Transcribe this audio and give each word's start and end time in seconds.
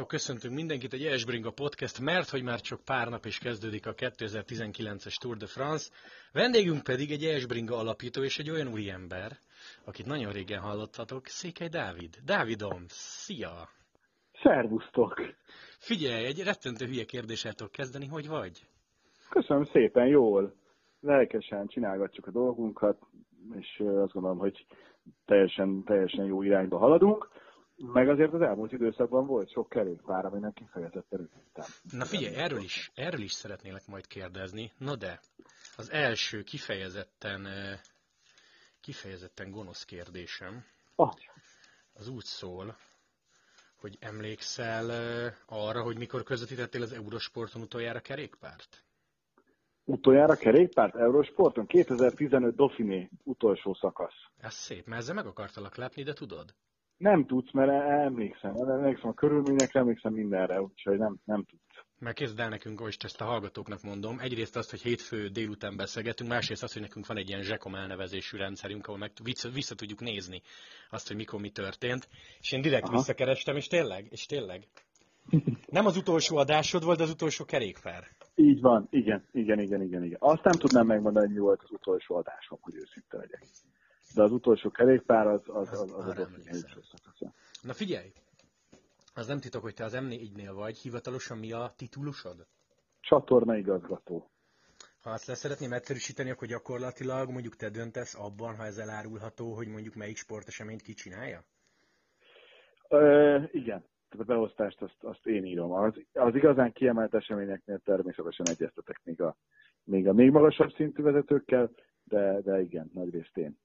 Sziasztok, 0.00 0.20
köszöntünk 0.20 0.54
mindenkit 0.54 0.92
egy 0.92 1.04
Esbringa 1.04 1.50
Podcast, 1.50 2.00
mert 2.00 2.28
hogy 2.28 2.42
már 2.42 2.60
csak 2.60 2.80
pár 2.84 3.08
nap 3.08 3.24
is 3.24 3.38
kezdődik 3.38 3.86
a 3.86 3.94
2019-es 3.94 5.14
Tour 5.20 5.36
de 5.36 5.46
France. 5.46 5.90
Vendégünk 6.32 6.82
pedig 6.82 7.10
egy 7.10 7.24
Esbringa 7.24 7.76
alapító 7.76 8.22
és 8.22 8.38
egy 8.38 8.50
olyan 8.50 8.68
úri 8.72 8.90
ember, 8.90 9.30
akit 9.84 10.06
nagyon 10.06 10.32
régen 10.32 10.60
hallottatok, 10.60 11.26
Székely 11.26 11.68
Dávid. 11.68 12.16
Dávidom, 12.24 12.84
szia! 12.88 13.68
Szervusztok! 14.42 15.14
Figyelj, 15.78 16.24
egy 16.24 16.42
rettentő 16.42 16.84
hülye 16.86 17.04
kérdéssel 17.04 17.52
kezdeni, 17.70 18.06
hogy 18.06 18.28
vagy? 18.28 18.66
Köszönöm 19.30 19.64
szépen, 19.64 20.06
jól. 20.06 20.54
Lelkesen 21.00 21.66
csinálgatjuk 21.66 22.26
a 22.26 22.30
dolgunkat, 22.30 22.98
és 23.58 23.82
azt 24.04 24.12
gondolom, 24.12 24.38
hogy 24.38 24.66
teljesen, 25.24 25.82
teljesen 25.84 26.24
jó 26.24 26.42
irányba 26.42 26.78
haladunk. 26.78 27.39
Meg 27.86 28.08
azért 28.08 28.32
az 28.32 28.40
elmúlt 28.40 28.72
időszakban 28.72 29.26
volt 29.26 29.50
sok 29.50 29.68
kerékpár, 29.68 30.24
aminek 30.24 30.52
kifejezetten 30.52 31.20
örültem. 31.20 31.64
Na 31.90 32.04
figyelj, 32.04 32.34
erről 32.34 32.62
is, 32.62 32.90
erről 32.94 33.20
is 33.20 33.32
szeretnélek 33.32 33.86
majd 33.86 34.06
kérdezni. 34.06 34.72
No 34.78 34.96
de, 34.96 35.20
az 35.76 35.90
első 35.90 36.42
kifejezetten, 36.42 37.46
kifejezetten 38.80 39.50
gonosz 39.50 39.84
kérdésem, 39.84 40.64
ah. 40.94 41.14
az 41.92 42.08
úgy 42.08 42.24
szól, 42.24 42.76
hogy 43.80 43.96
emlékszel 44.00 44.90
arra, 45.46 45.82
hogy 45.82 45.98
mikor 45.98 46.22
közvetítettél 46.22 46.82
az 46.82 46.92
Eurosporton 46.92 47.62
utoljára 47.62 48.00
kerékpárt? 48.00 48.84
Utoljára 49.84 50.34
kerékpárt 50.36 50.94
Eurosporton? 50.94 51.66
2015 51.66 52.54
Dauphiné 52.54 53.10
utolsó 53.22 53.74
szakasz. 53.74 54.26
Ez 54.38 54.54
szép, 54.54 54.86
mert 54.86 55.00
ezzel 55.00 55.14
meg 55.14 55.26
akartalak 55.26 55.76
lepni, 55.76 56.02
de 56.02 56.12
tudod? 56.12 56.54
Nem 57.00 57.26
tudsz, 57.26 57.52
mert 57.52 57.70
emlékszem. 58.04 58.54
Emlékszem 58.54 59.10
a 59.10 59.14
körülményekre, 59.14 59.80
emlékszem 59.80 60.12
mindenre, 60.12 60.62
úgyhogy 60.62 60.98
nem, 60.98 61.16
nem 61.24 61.44
tudsz. 61.44 61.84
Mert 61.98 62.16
kezd 62.16 62.40
el 62.40 62.48
nekünk, 62.48 62.80
most 62.80 63.04
ezt 63.04 63.20
a 63.20 63.24
hallgatóknak 63.24 63.82
mondom, 63.82 64.18
egyrészt 64.18 64.56
azt, 64.56 64.70
hogy 64.70 64.82
hétfő 64.82 65.28
délután 65.28 65.76
beszélgetünk, 65.76 66.30
másrészt 66.30 66.62
azt, 66.62 66.72
hogy 66.72 66.82
nekünk 66.82 67.06
van 67.06 67.16
egy 67.16 67.28
ilyen 67.28 67.42
zsekom 67.42 67.74
elnevezésű 67.74 68.36
rendszerünk, 68.36 68.86
ahol 68.86 68.98
meg 68.98 69.10
vissza, 69.22 69.48
vissza 69.48 69.74
tudjuk 69.74 70.00
nézni 70.00 70.42
azt, 70.90 71.08
hogy 71.08 71.16
mikor 71.16 71.40
mi 71.40 71.50
történt. 71.50 72.08
És 72.40 72.52
én 72.52 72.60
direkt 72.60 72.86
Aha. 72.86 72.96
visszakerestem, 72.96 73.56
és 73.56 73.66
tényleg, 73.66 74.06
és 74.10 74.26
tényleg. 74.26 74.66
Nem 75.66 75.86
az 75.86 75.96
utolsó 75.96 76.36
adásod 76.36 76.84
volt, 76.84 76.98
de 76.98 77.02
az 77.02 77.10
utolsó 77.10 77.44
kerékpár. 77.44 78.04
Így 78.34 78.60
van, 78.60 78.86
igen, 78.90 79.24
igen, 79.32 79.58
igen, 79.58 79.82
igen, 79.82 80.04
igen. 80.04 80.18
Azt 80.20 80.44
nem 80.44 80.58
tudnám 80.58 80.86
megmondani, 80.86 81.26
hogy 81.26 81.34
mi 81.34 81.40
volt 81.40 81.62
az 81.62 81.70
utolsó 81.70 82.16
adásom, 82.16 82.58
hogy 82.60 82.74
őszinte 82.74 83.16
legyek 83.16 83.42
de 84.14 84.22
az 84.22 84.32
utolsó 84.32 84.70
kerékpár 84.70 85.26
az, 85.26 85.42
az, 85.46 85.72
az, 85.72 85.92
az, 85.92 86.06
az 86.06 87.28
Na 87.62 87.72
figyelj, 87.72 88.12
az 89.14 89.26
nem 89.26 89.40
titok, 89.40 89.62
hogy 89.62 89.74
te 89.74 89.84
az 89.84 89.96
M4-nél 89.96 90.50
vagy, 90.54 90.78
hivatalosan 90.78 91.38
mi 91.38 91.52
a 91.52 91.72
titulusod? 91.76 92.46
Csatorna 93.00 93.56
igazgató. 93.56 94.30
Ha 95.02 95.10
azt 95.10 95.26
lesz 95.26 95.38
szeretném 95.38 95.72
egyszerűsíteni, 95.72 96.30
akkor 96.30 96.48
gyakorlatilag 96.48 97.30
mondjuk 97.30 97.56
te 97.56 97.68
döntesz 97.70 98.14
abban, 98.14 98.56
ha 98.56 98.64
ez 98.64 98.78
elárulható, 98.78 99.54
hogy 99.54 99.68
mondjuk 99.68 99.94
melyik 99.94 100.16
sporteseményt 100.16 100.82
ki 100.82 100.92
csinálja? 100.92 101.44
Ö, 102.88 103.38
igen, 103.50 103.84
tehát 104.08 104.28
a 104.28 104.32
beosztást 104.32 104.82
azt, 104.82 104.96
azt 105.00 105.26
én 105.26 105.44
írom. 105.44 105.72
Az, 105.72 105.94
az 106.12 106.34
igazán 106.34 106.72
kiemelt 106.72 107.14
eseményeknél 107.14 107.78
természetesen 107.78 108.46
egyeztetek 108.48 109.00
még 109.04 109.20
a, 109.20 109.36
még 109.84 110.08
a 110.08 110.12
még 110.12 110.30
magasabb 110.30 110.72
szintű 110.72 111.02
vezetőkkel, 111.02 111.70
de, 112.04 112.40
de 112.40 112.60
igen, 112.60 112.90
nagyrészt 112.94 113.36
én. 113.36 113.58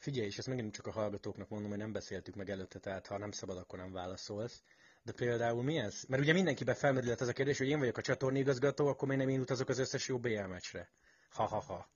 Figyelj, 0.00 0.26
és 0.26 0.38
ezt 0.38 0.48
megint 0.48 0.74
csak 0.74 0.86
a 0.86 0.90
hallgatóknak 0.90 1.48
mondom, 1.48 1.70
hogy 1.70 1.78
nem 1.78 1.92
beszéltük 1.92 2.34
meg 2.34 2.50
előtte, 2.50 2.78
tehát 2.78 3.06
ha 3.06 3.18
nem 3.18 3.30
szabad, 3.30 3.56
akkor 3.56 3.78
nem 3.78 3.92
válaszolsz. 3.92 4.62
De 5.02 5.12
például 5.12 5.62
milyen? 5.62 5.90
Mert 6.08 6.22
ugye 6.22 6.32
mindenkiben 6.32 6.74
felmerülhet 6.74 7.20
ez 7.20 7.28
a 7.28 7.32
kérdés, 7.32 7.58
hogy 7.58 7.68
én 7.68 7.78
vagyok 7.78 7.96
a 7.96 8.02
csatornigazgató, 8.02 8.86
akkor 8.86 9.08
még 9.08 9.18
nem 9.18 9.28
én 9.28 9.40
utazok 9.40 9.68
az 9.68 9.78
összes 9.78 10.08
jó 10.08 10.18
BL 10.18 10.46
meccsre. 10.48 10.88
Ha-ha-ha. 11.30 11.88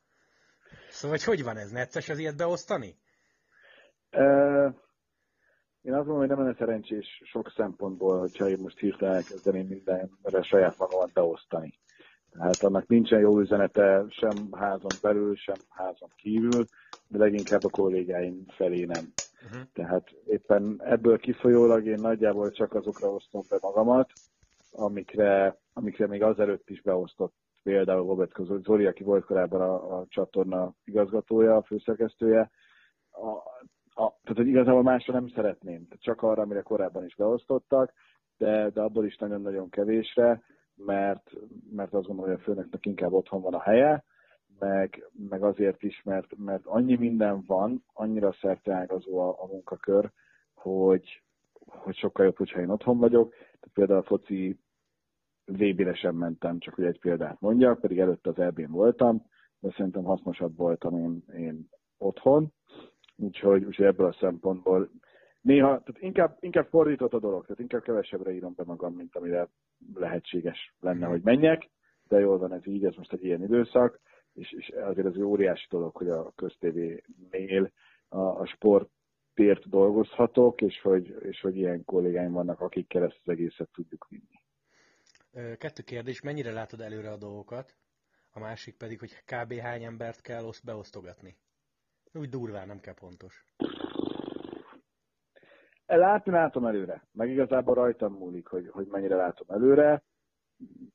Szóval, 0.88 1.16
hogy 1.16 1.25
hogy 1.25 1.43
van 1.43 1.56
ez? 1.56 1.70
Necces 1.70 2.09
az 2.09 2.19
ilyet 2.19 2.37
beosztani? 2.37 2.98
Uh, 4.12 4.75
én 5.82 5.93
azt 5.93 6.06
mondom, 6.06 6.19
hogy 6.19 6.28
nem 6.28 6.38
lenne 6.38 6.56
szerencsés 6.59 7.22
sok 7.25 7.53
szempontból, 7.56 8.19
hogyha 8.19 8.48
én 8.48 8.59
most 8.59 8.78
hirtelen 8.78 9.14
elkezdeném 9.14 9.66
mindenre 9.66 10.43
saját 10.43 10.78
magamat 10.78 11.12
beosztani. 11.12 11.78
Tehát 12.38 12.62
annak 12.62 12.86
nincsen 12.86 13.20
jó 13.20 13.40
üzenete 13.40 14.04
sem 14.08 14.52
házon 14.52 14.90
belül, 15.02 15.36
sem 15.36 15.56
házon 15.68 16.08
kívül, 16.16 16.64
de 17.08 17.18
leginkább 17.18 17.64
a 17.64 17.70
kollégáim 17.70 18.44
felé 18.48 18.84
nem. 18.84 19.04
Uh-huh. 19.44 19.60
Tehát 19.72 20.08
éppen 20.26 20.80
ebből 20.84 21.18
kifolyólag 21.18 21.86
én 21.86 22.00
nagyjából 22.00 22.50
csak 22.50 22.74
azokra 22.74 23.08
osztom 23.08 23.42
be 23.48 23.58
magamat, 23.60 24.10
amikre, 24.72 25.58
amikre 25.72 26.06
még 26.06 26.22
azelőtt 26.22 26.70
is 26.70 26.82
beosztott 26.82 27.34
például 27.62 28.06
Robert 28.06 28.32
Zoli, 28.62 28.86
aki 28.86 29.02
volt 29.02 29.24
korábban 29.24 29.60
a, 29.60 29.98
a 29.98 30.06
csatorna 30.08 30.72
igazgatója, 30.84 31.56
a 31.56 31.62
főszerkesztője. 31.62 32.50
A, 33.10 33.28
a, 34.02 34.18
tehát, 34.22 34.36
hogy 34.36 34.46
igazából 34.46 34.82
másra 34.82 35.12
nem 35.12 35.28
szeretném, 35.28 35.86
csak 35.98 36.22
arra, 36.22 36.42
amire 36.42 36.60
korábban 36.60 37.04
is 37.04 37.14
beosztottak, 37.14 37.92
de, 38.36 38.70
de 38.70 38.80
abból 38.80 39.06
is 39.06 39.16
nagyon-nagyon 39.16 39.68
kevésre 39.68 40.42
mert, 40.76 41.30
mert 41.70 41.94
azt 41.94 42.06
gondolom, 42.06 42.30
hogy 42.30 42.40
a 42.40 42.44
főnöknek 42.44 42.86
inkább 42.86 43.12
otthon 43.12 43.40
van 43.40 43.54
a 43.54 43.60
helye, 43.60 44.04
meg, 44.58 45.10
meg 45.28 45.42
azért 45.42 45.82
is, 45.82 46.02
mert, 46.02 46.36
mert 46.36 46.66
annyi 46.66 46.96
minden 46.96 47.44
van, 47.46 47.84
annyira 47.92 48.32
szerteágazó 48.40 49.18
a, 49.18 49.42
a 49.42 49.46
munkakör, 49.46 50.10
hogy, 50.54 51.22
hogy 51.66 51.96
sokkal 51.96 52.24
jobb, 52.24 52.36
hogyha 52.36 52.60
én 52.60 52.70
otthon 52.70 52.98
vagyok. 52.98 53.30
Tehát 53.30 53.70
például 53.74 53.98
a 53.98 54.02
foci 54.02 54.58
VB-re 55.46 55.94
sem 55.94 56.16
mentem, 56.16 56.58
csak 56.58 56.74
hogy 56.74 56.84
egy 56.84 57.00
példát 57.00 57.40
mondjak, 57.40 57.80
pedig 57.80 57.98
előtte 57.98 58.30
az 58.30 58.38
eb 58.38 58.70
voltam, 58.70 59.26
de 59.60 59.70
szerintem 59.76 60.04
hasznosabb 60.04 60.56
voltam 60.56 60.96
én, 60.96 61.24
én 61.36 61.68
otthon. 61.98 62.52
Úgyhogy, 63.16 63.64
úgyhogy 63.64 63.86
ebből 63.86 64.06
a 64.06 64.16
szempontból 64.20 64.90
néha, 65.44 65.69
tehát 65.69 66.03
inkább, 66.03 66.37
inkább 66.41 66.66
fordított 66.66 67.12
a 67.12 67.19
dolog, 67.19 67.43
tehát 67.43 67.60
inkább 67.60 67.82
kevesebbre 67.82 68.32
írom 68.32 68.55
be 68.56 68.65
magam, 68.65 68.94
mint 68.94 69.16
amire 69.16 69.49
lehetséges 69.94 70.75
lenne, 70.81 71.06
hogy 71.06 71.22
menjek, 71.22 71.71
de 72.09 72.19
jól 72.19 72.38
van 72.38 72.53
ez 72.53 72.66
így, 72.66 72.84
ez 72.84 72.94
most 72.94 73.12
egy 73.12 73.25
ilyen 73.25 73.43
időszak, 73.43 74.00
és, 74.32 74.53
és 74.53 74.69
azért 74.69 75.06
ez 75.06 75.15
egy 75.15 75.22
óriási 75.22 75.66
dolog, 75.71 75.97
hogy 75.97 76.09
a 76.09 76.32
köztévénél 76.37 77.72
a, 78.09 78.19
a 78.19 78.47
sportért 78.47 79.69
dolgozhatok, 79.69 80.60
és 80.60 80.81
hogy, 80.81 81.16
és 81.21 81.41
hogy 81.41 81.56
ilyen 81.56 81.84
kollégáim 81.84 82.32
vannak, 82.32 82.61
akikkel 82.61 83.05
ezt 83.05 83.21
az 83.25 83.32
egészet 83.32 83.69
tudjuk 83.72 84.06
vinni. 84.09 84.43
Kettő 85.56 85.82
kérdés, 85.82 86.21
mennyire 86.21 86.53
látod 86.53 86.81
előre 86.81 87.11
a 87.11 87.16
dolgokat? 87.16 87.76
A 88.32 88.41
másik 88.41 88.76
pedig, 88.76 88.99
hogy 88.99 89.12
kb. 89.25 89.53
hány 89.53 89.82
embert 89.82 90.21
kell 90.21 90.43
beosztogatni? 90.65 91.37
Úgy 92.12 92.28
durván, 92.28 92.66
nem 92.66 92.81
kell 92.81 92.94
pontos. 92.94 93.44
Látni 95.86 96.32
látom 96.32 96.64
előre, 96.64 97.02
meg 97.12 97.30
igazából 97.30 97.74
rajtam 97.74 98.12
múlik, 98.12 98.46
hogy, 98.46 98.68
hogy 98.70 98.86
mennyire 98.86 99.16
látom 99.16 99.46
előre. 99.48 100.02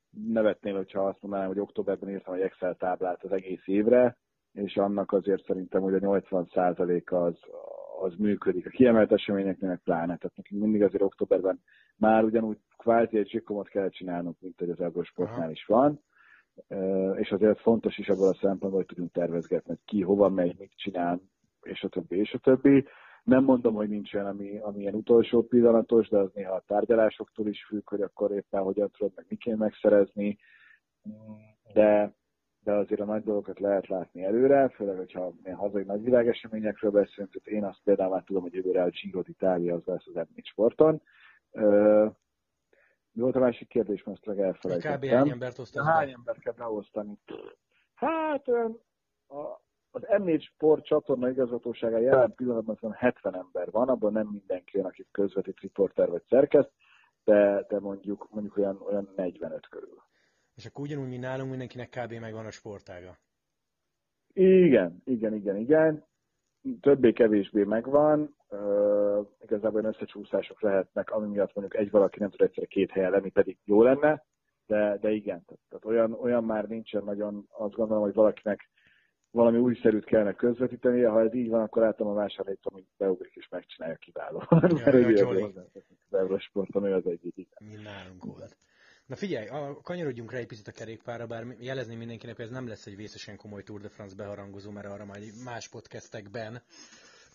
Nevetnél, 0.10 0.76
hogyha 0.76 1.08
azt 1.08 1.22
mondanám, 1.22 1.48
hogy 1.48 1.60
októberben 1.60 2.10
írtam 2.10 2.34
egy 2.34 2.42
Excel 2.42 2.76
táblát 2.76 3.24
az 3.24 3.32
egész 3.32 3.68
évre, 3.68 4.18
és 4.54 4.78
annak 4.78 5.12
azért 5.12 5.46
szerintem, 5.46 5.82
hogy 5.82 5.94
a 5.94 6.00
80% 6.00 7.04
az, 7.06 7.40
az 8.02 8.16
működik. 8.16 8.66
A 8.66 8.70
kiemelt 8.70 9.12
eseményeknél 9.12 9.70
meg 9.70 9.82
pláne. 9.84 10.18
Tehát 10.18 10.36
nekünk 10.36 10.62
mindig 10.62 10.84
azért 10.84 11.04
októberben 11.04 11.60
már 11.98 12.24
ugyanúgy 12.24 12.58
kvázi 12.78 13.18
egy 13.18 13.30
zsikomot 13.30 13.68
kell 13.68 13.90
csinálnunk, 13.90 14.40
mint 14.40 14.60
hogy 14.60 14.70
az 14.70 14.80
Eurosportnál 14.82 15.52
is 15.52 15.66
van. 15.66 16.02
És 17.16 17.32
azért 17.32 17.60
fontos 17.60 17.98
is 17.98 18.10
abban 18.10 18.30
a 18.30 18.34
szempontból, 18.34 18.72
hogy 18.72 18.86
tudjunk 18.86 19.12
tervezgetni, 19.12 19.68
hogy 19.70 19.84
ki 19.86 20.02
hova 20.02 20.30
megy, 20.30 20.56
mit 20.60 20.72
csinál, 20.76 21.22
és 21.62 21.84
a 21.84 21.88
többi, 21.88 22.18
és 22.18 22.34
a 22.34 22.38
többi. 22.38 22.86
Nem 23.30 23.44
mondom, 23.44 23.74
hogy 23.74 23.90
nincs 23.90 24.14
olyan, 24.14 24.28
ami, 24.28 24.60
ami 24.60 24.80
ilyen 24.80 24.94
utolsó 24.94 25.44
pillanatos, 25.44 26.10
de 26.10 26.18
az 26.18 26.32
néha 26.34 26.54
a 26.54 26.64
tárgyalásoktól 26.68 27.48
is 27.48 27.66
függ, 27.66 27.90
hogy 27.90 28.02
akkor 28.02 28.32
éppen 28.32 28.62
hogyan 28.62 28.92
tudod 28.92 29.14
meg 29.16 29.26
miként 29.30 29.58
megszerezni, 29.58 30.38
de, 31.74 32.14
de 32.64 32.72
azért 32.72 33.02
a 33.02 33.06
nagy 33.06 33.24
dolgokat 33.24 33.60
lehet 33.60 33.88
látni 33.88 34.24
előre, 34.24 34.70
főleg, 34.70 34.98
hogyha 34.98 35.34
ilyen 35.44 35.58
hazai 35.58 35.84
nagy 35.84 36.04
világeseményekről 36.04 36.92
beszélünk, 36.92 37.32
tehát 37.32 37.48
én 37.48 37.66
azt 37.66 37.84
például 37.84 38.10
már 38.10 38.24
tudom, 38.24 38.42
hogy 38.42 38.54
jövőre 38.54 38.84
a 38.84 38.90
Giro 38.90 39.22
d'Italia 39.24 39.74
az 39.74 39.84
lesz 39.86 40.08
az 40.14 40.28
m 40.36 40.40
sporton. 40.42 41.02
mi 43.12 43.22
volt 43.22 43.36
a 43.36 43.40
másik 43.40 43.68
kérdés, 43.68 44.04
most 44.04 44.26
meg 44.26 44.40
elfelejtettem. 44.40 45.00
Kb. 45.00 45.06
hány 45.06 45.30
embert 45.30 45.60
osztasz 45.60 45.86
Hány 45.86 46.12
embert 46.12 46.40
kell 46.40 46.54
beosztani? 46.54 47.20
Hát 47.94 48.48
a, 49.28 49.62
az 49.92 50.02
M4 50.08 50.42
Sport 50.42 50.86
csatorna 50.86 51.30
igazgatósága 51.30 51.98
jelen 51.98 52.34
pillanatban 52.36 52.92
70 52.92 53.36
ember 53.36 53.72
van, 53.72 53.90
abban 53.90 54.12
nem 54.12 54.28
mindenki 54.28 54.78
olyan, 54.78 54.88
aki 54.88 55.08
közvetít 55.12 55.60
riporter 55.60 56.10
vagy 56.10 56.24
szerkeszt, 56.30 56.72
de, 57.24 57.66
de 57.68 57.80
mondjuk, 57.80 58.28
mondjuk 58.30 58.58
olyan, 58.58 58.82
olyan 58.82 59.14
45 59.16 59.68
körül. 59.68 60.02
És 60.56 60.66
akkor 60.66 60.84
ugyanúgy, 60.84 61.08
mint 61.08 61.22
nálunk, 61.22 61.50
mindenkinek 61.50 61.90
kb. 61.90 62.14
megvan 62.14 62.46
a 62.46 62.52
sportága. 62.52 63.18
Igen, 64.34 65.02
igen, 65.06 65.34
igen, 65.34 65.56
igen. 65.56 66.08
Többé-kevésbé 66.82 67.64
megvan. 67.64 68.36
igazából 69.42 69.80
olyan 69.80 69.94
összecsúszások 69.94 70.62
lehetnek, 70.62 71.12
ami 71.12 71.28
miatt 71.28 71.54
mondjuk 71.54 71.82
egy 71.82 71.92
valaki 71.92 72.20
nem 72.20 72.30
tud 72.30 72.42
egyszerre 72.42 72.68
két 72.68 72.92
helyen 72.92 73.12
lenni, 73.12 73.30
pedig 73.30 73.58
jó 73.66 73.84
lenne, 73.84 74.24
de, 74.66 74.98
de 74.98 75.10
igen, 75.10 75.46
tehát, 75.46 75.62
tehát 75.70 75.86
olyan, 75.86 76.14
olyan 76.14 76.44
már 76.44 76.68
nincsen 76.68 77.04
nagyon, 77.04 77.48
azt 77.50 77.74
gondolom, 77.74 78.04
hogy 78.04 78.14
valakinek 78.14 78.70
valami 79.32 79.58
újszerűt 79.58 80.06
kellene 80.06 80.34
közvetíteni, 80.34 81.02
ha 81.02 81.22
ez 81.22 81.34
így 81.34 81.50
van, 81.50 81.62
akkor 81.62 81.82
látom 81.82 82.08
a 82.08 82.14
vásárlóit, 82.14 82.60
amit 82.64 82.88
beugrik 82.98 83.36
és 83.36 83.48
megcsinálja 83.50 83.96
kiváló. 83.96 84.44
Ja, 84.50 84.60
Mert 84.72 85.76
az 86.10 86.18
Eurosporton 86.18 86.86
ő 86.86 86.94
az 86.94 87.06
egyik. 87.06 87.50
Mi 87.60 87.76
nálunk 87.84 88.26
volt. 88.26 88.58
Na 89.06 89.16
figyelj, 89.16 89.48
a, 89.48 89.80
kanyarodjunk 89.84 90.32
rá 90.32 90.38
egy 90.38 90.48
picit 90.48 90.68
a 90.68 90.72
kerékpára, 90.72 91.28
bár 91.28 91.46
jelezni 91.60 91.96
mindenkinek, 91.96 92.36
hogy 92.36 92.46
ez 92.46 92.52
nem 92.52 92.68
lesz 92.68 92.86
egy 92.86 92.96
vészesen 92.96 93.38
komoly 93.38 93.64
Tour 93.64 93.82
de 93.82 93.90
France 93.90 94.16
beharangozó, 94.16 94.72
mert 94.72 94.88
arra 94.88 95.06
majd 95.06 95.24
más 95.44 95.70
podcastekben 95.70 96.62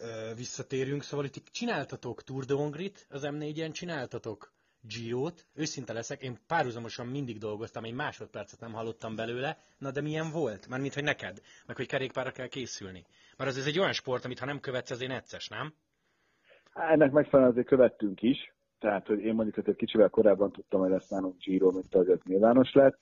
ö, 0.00 0.34
visszatérünk. 0.36 1.02
Szóval 1.02 1.24
itt 1.24 1.48
csináltatok 1.50 2.22
Tour 2.22 2.44
de 2.44 2.54
Hongrit, 2.54 3.06
az 3.10 3.22
M4-en 3.24 3.72
csináltatok 3.72 4.53
Girot, 4.88 5.46
őszinte 5.54 5.92
leszek, 5.92 6.22
én 6.22 6.38
párhuzamosan 6.46 7.06
mindig 7.06 7.38
dolgoztam, 7.38 7.84
egy 7.84 7.94
másodpercet 7.94 8.60
nem 8.60 8.72
hallottam 8.72 9.16
belőle, 9.16 9.56
na 9.78 9.90
de 9.90 10.00
milyen 10.00 10.30
volt? 10.32 10.68
Már 10.68 10.80
mint 10.80 10.94
hogy 10.94 11.02
neked, 11.02 11.40
meg 11.66 11.76
hogy 11.76 11.86
kerékpárra 11.86 12.30
kell 12.30 12.46
készülni. 12.46 13.04
Mert 13.36 13.50
az 13.50 13.58
ez 13.58 13.66
egy 13.66 13.78
olyan 13.78 13.92
sport, 13.92 14.24
amit 14.24 14.38
ha 14.38 14.46
nem 14.46 14.60
követsz, 14.60 14.90
azért 14.90 15.10
necces, 15.10 15.48
nem? 15.48 15.74
Ennek 16.74 17.12
megfelelően 17.12 17.52
azért 17.52 17.66
követtünk 17.66 18.22
is, 18.22 18.54
tehát 18.78 19.06
hogy 19.06 19.20
én 19.20 19.34
mondjuk 19.34 19.68
egy 19.68 19.76
kicsivel 19.76 20.08
korábban 20.08 20.52
tudtam, 20.52 20.80
hogy 20.80 20.90
lesz 20.90 21.08
nálunk 21.08 21.38
Giro, 21.38 21.70
mint 21.70 21.94
az 21.94 22.06
nyilvános 22.24 22.72
lett, 22.72 22.98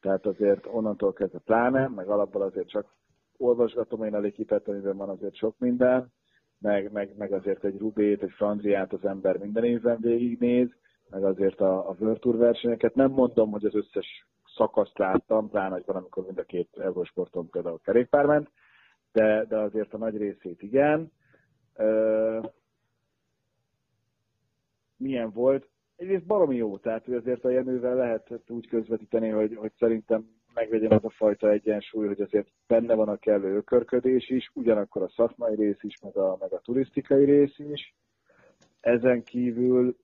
tehát 0.00 0.26
azért 0.26 0.66
onnantól 0.66 1.12
kezdve 1.12 1.38
pláne, 1.38 1.88
meg 1.88 2.08
alapból 2.08 2.42
azért 2.42 2.68
csak 2.68 2.94
olvasgatom 3.36 4.04
én 4.04 4.14
a 4.14 4.18
lékipet, 4.18 4.68
amiben 4.68 4.96
van 4.96 5.08
azért 5.08 5.36
sok 5.36 5.58
minden, 5.58 6.12
meg, 6.58 6.92
meg, 6.92 7.16
meg 7.16 7.32
azért 7.32 7.64
egy 7.64 7.78
Rubét, 7.78 8.22
egy 8.22 8.32
Franziát 8.32 8.92
az 8.92 9.04
ember 9.04 9.36
minden 9.36 9.64
évben 9.64 9.98
végignéz, 10.00 10.68
meg 11.12 11.24
azért 11.24 11.60
a, 11.60 11.88
a 11.88 11.96
World 11.98 12.18
Tour 12.18 12.36
versenyeket. 12.36 12.94
Nem 12.94 13.10
mondom, 13.10 13.50
hogy 13.50 13.64
az 13.64 13.74
összes 13.74 14.26
szakaszt 14.56 14.98
láttam, 14.98 15.50
pláne, 15.50 15.74
hogy 15.74 15.84
valamikor 15.86 16.24
mind 16.24 16.38
a 16.38 16.42
két 16.42 16.68
Eurosporton 16.76 17.50
például 17.50 17.80
kerékpár 17.84 18.26
ment, 18.26 18.50
de, 19.12 19.44
de 19.44 19.56
azért 19.58 19.94
a 19.94 19.98
nagy 19.98 20.16
részét 20.16 20.62
igen. 20.62 21.12
Ö, 21.76 22.40
milyen 24.96 25.30
volt? 25.30 25.68
Egyrészt 25.96 26.26
baromi 26.26 26.56
jó, 26.56 26.78
tehát 26.78 27.04
hogy 27.04 27.14
azért 27.14 27.44
a 27.44 27.50
Jenővel 27.50 27.94
lehet 27.94 28.40
úgy 28.48 28.68
közvetíteni, 28.68 29.28
hogy, 29.28 29.56
hogy 29.56 29.72
szerintem 29.78 30.26
megvegyen 30.54 30.92
az 30.92 31.04
a 31.04 31.10
fajta 31.10 31.50
egyensúly, 31.50 32.06
hogy 32.06 32.20
azért 32.20 32.48
benne 32.66 32.94
van 32.94 33.08
a 33.08 33.16
kellő 33.16 33.56
ökörködés 33.56 34.30
is, 34.30 34.50
ugyanakkor 34.54 35.02
a 35.02 35.08
szakmai 35.08 35.54
rész 35.54 35.82
is, 35.82 35.98
meg 36.02 36.16
a, 36.16 36.36
meg 36.40 36.52
a 36.52 36.60
turisztikai 36.60 37.24
rész 37.24 37.58
is. 37.58 37.94
Ezen 38.80 39.22
kívül 39.22 39.96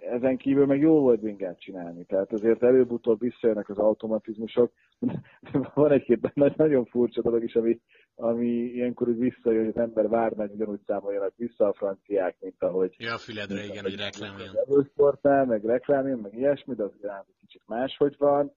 ezen 0.00 0.36
kívül 0.36 0.66
meg 0.66 0.80
jó 0.80 1.00
volt 1.00 1.20
bringát 1.20 1.60
csinálni, 1.60 2.04
tehát 2.04 2.32
azért 2.32 2.62
előbb-utóbb 2.62 3.20
visszajönnek 3.20 3.68
az 3.68 3.78
automatizmusok. 3.78 4.72
Van 5.74 5.92
egy-két 5.92 6.34
nagyon 6.56 6.84
furcsa 6.84 7.22
dolog 7.22 7.44
is, 7.44 7.54
ami, 7.54 7.80
ami 8.14 8.46
ilyenkor 8.46 9.08
úgy 9.08 9.18
visszajön, 9.18 9.64
hogy 9.64 9.72
az 9.76 9.82
ember 9.82 10.08
vár, 10.08 10.32
meg 10.32 10.50
ugyanúgy 10.52 10.80
számoljanak 10.86 11.32
vissza 11.36 11.66
a 11.66 11.72
franciák, 11.72 12.36
mint 12.40 12.62
ahogy... 12.62 12.94
Ja, 12.98 13.14
a 13.14 13.18
füledre, 13.18 13.64
igen, 13.64 13.82
hogy 13.82 13.96
reklámjon. 13.96 14.48
Sportnál, 14.90 15.44
meg 15.44 15.64
reklámjon, 15.64 16.18
meg 16.18 16.34
ilyesmi, 16.34 16.74
de 16.74 16.82
azért 16.82 17.04
egy 17.28 17.36
kicsit 17.38 17.62
máshogy 17.66 18.14
van. 18.18 18.52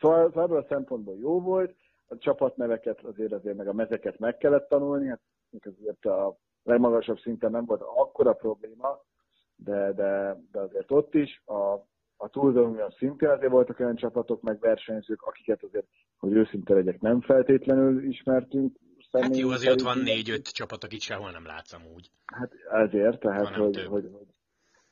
Szóval, 0.00 0.28
szóval 0.28 0.44
ebből 0.44 0.58
a 0.58 0.66
szempontból 0.68 1.16
jó 1.16 1.40
volt. 1.40 1.74
A 2.08 2.18
csapatneveket 2.18 3.04
azért 3.04 3.32
azért 3.32 3.56
meg 3.56 3.68
a 3.68 3.72
mezeket 3.72 4.18
meg 4.18 4.36
kellett 4.36 4.68
tanulni, 4.68 5.08
hát 5.08 5.20
azért 5.62 6.04
a 6.04 6.36
legmagasabb 6.62 7.18
szinten 7.18 7.50
nem 7.50 7.64
volt 7.64 7.80
akkora 7.80 8.32
probléma, 8.32 9.00
de, 9.56 9.92
de, 9.92 10.36
de 10.52 10.60
azért 10.60 10.90
ott 10.90 11.14
is 11.14 11.42
a, 11.44 11.72
a 12.16 12.28
Tour 12.30 12.52
de 12.52 12.60
Union 12.60 12.90
szintén 12.90 13.28
azért 13.28 13.50
voltak 13.50 13.80
olyan 13.80 13.96
csapatok, 13.96 14.42
meg 14.42 14.60
versenyzők, 14.60 15.22
akiket 15.22 15.62
azért, 15.62 15.86
hogy 16.18 16.32
őszinte 16.32 16.74
legyek, 16.74 17.00
nem 17.00 17.20
feltétlenül 17.20 18.04
ismertünk. 18.04 18.76
Hát 19.12 19.36
jó, 19.36 19.48
azért 19.48 19.72
ott 19.72 19.86
van 19.86 19.98
négy-öt 19.98 20.52
csapat, 20.52 20.84
akit 20.84 21.00
sehol 21.00 21.30
nem 21.30 21.46
látszom 21.46 21.82
úgy. 21.94 22.10
Hát 22.24 22.52
ezért, 22.70 23.20
tehát, 23.20 23.54
hogy, 23.54 23.86
hogy, 23.86 24.08
hogy, 24.12 24.26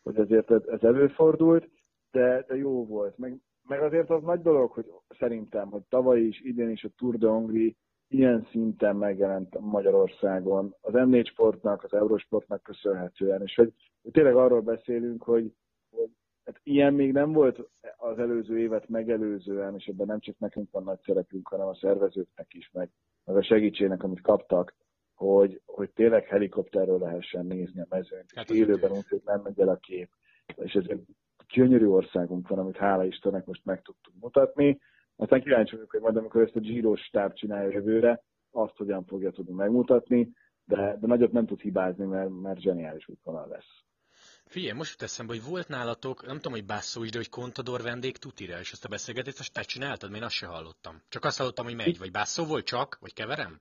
hogy, 0.02 0.19
azért 0.19 0.50
ez, 0.50 0.62
ez 0.66 0.82
előfordult, 0.82 1.69
de, 2.11 2.44
de 2.49 2.56
jó 2.56 2.87
volt. 2.87 3.19
Meg, 3.19 3.40
meg 3.62 3.82
azért 3.82 4.11
az 4.11 4.22
nagy 4.22 4.40
dolog, 4.40 4.70
hogy 4.70 4.87
szerintem, 5.19 5.70
hogy 5.70 5.82
tavaly 5.88 6.20
is, 6.20 6.40
idén 6.40 6.70
is 6.70 6.84
a 6.84 6.88
Tour 6.96 7.16
de 7.16 7.26
Hongrie 7.26 7.72
ilyen 8.08 8.46
szinten 8.50 8.96
megjelent 8.96 9.61
Magyarországon 9.61 10.75
az 10.81 10.93
M4 10.96 11.26
sportnak, 11.26 11.84
az 11.84 11.93
Eurosportnak 11.93 12.62
köszönhetően, 12.62 13.43
és 13.43 13.55
hogy 13.55 13.72
tényleg 14.12 14.37
arról 14.37 14.61
beszélünk, 14.61 15.23
hogy, 15.23 15.53
hogy 15.91 16.11
hát 16.45 16.61
ilyen 16.62 16.95
még 16.95 17.12
nem 17.12 17.33
volt 17.33 17.69
az 17.97 18.19
előző 18.19 18.59
évet 18.59 18.89
megelőzően, 18.89 19.75
és 19.75 19.87
ebben 19.87 20.06
nem 20.06 20.21
csak 20.21 20.39
nekünk 20.39 20.71
van 20.71 20.83
nagy 20.83 21.01
szerepünk, 21.05 21.49
hanem 21.49 21.67
a 21.67 21.75
szervezőknek 21.75 22.55
is, 22.55 22.71
meg, 22.73 22.91
meg 23.25 23.37
a 23.37 23.43
segítségnek, 23.43 24.03
amit 24.03 24.21
kaptak, 24.21 24.75
hogy, 25.15 25.61
hogy 25.67 25.91
tényleg 25.91 26.25
helikopterről 26.25 26.99
lehessen 26.99 27.47
nézni 27.47 27.81
a 27.81 27.87
mezőnyt, 27.89 28.33
hát 28.35 28.51
és 28.51 28.56
élőben 28.56 28.91
úgy, 28.91 29.09
hogy 29.09 29.23
nem 29.25 29.41
megy 29.41 29.61
el 29.61 29.69
a 29.69 29.77
kép. 29.77 30.09
És 30.57 30.73
ez 30.73 30.85
egy 30.87 31.05
gyönyörű 31.55 31.87
országunk 31.87 32.49
van, 32.49 32.59
amit 32.59 32.77
hála 32.77 33.05
Istennek 33.05 33.45
most 33.45 33.65
meg 33.65 33.83
tudtunk 33.83 34.21
mutatni. 34.21 34.79
Aztán 35.17 35.41
kíváncsi 35.41 35.75
vagyok, 35.75 35.91
hogy 35.91 36.00
majd 36.00 36.17
amikor 36.17 36.43
ezt 36.43 36.57
a 36.57 36.61
Giro 36.61 36.97
stáb 36.97 37.33
csinálja 37.33 37.71
jövőre, 37.71 38.23
azt 38.50 38.77
hogyan 38.77 39.05
fogja 39.05 39.31
tudni 39.31 39.53
megmutatni, 39.53 40.33
de, 40.65 40.97
de 41.00 41.07
nagyot 41.07 41.33
nem 41.33 41.47
tud 41.47 41.61
hibázni, 41.61 42.05
mert, 42.05 42.31
mert 42.43 42.61
zseniális 42.61 43.09
útvonal 43.09 43.49
lesz. 43.49 43.85
Figyelj, 44.46 44.76
most 44.76 44.91
jut 44.91 45.02
eszembe, 45.02 45.32
hogy 45.32 45.50
volt 45.50 45.69
nálatok, 45.69 46.26
nem 46.26 46.37
tudom, 46.37 46.52
hogy 46.52 46.67
Basszó 46.67 47.02
is, 47.02 47.11
de 47.11 47.19
hogy 47.19 47.29
Contador 47.29 47.82
vendég 47.82 48.17
tutira, 48.17 48.58
és 48.58 48.73
ezt 48.73 48.85
a 48.85 48.88
beszélgetést 48.88 49.38
azt 49.38 49.52
te 49.52 49.62
csináltad, 49.62 50.14
én 50.14 50.23
azt 50.23 50.35
se 50.35 50.46
hallottam. 50.46 51.02
Csak 51.08 51.25
azt 51.25 51.38
hallottam, 51.38 51.64
hogy 51.64 51.76
megy, 51.76 51.99
vagy 51.99 52.11
Basszó 52.11 52.44
volt 52.44 52.64
csak, 52.64 52.99
vagy 53.00 53.12
keverem? 53.12 53.61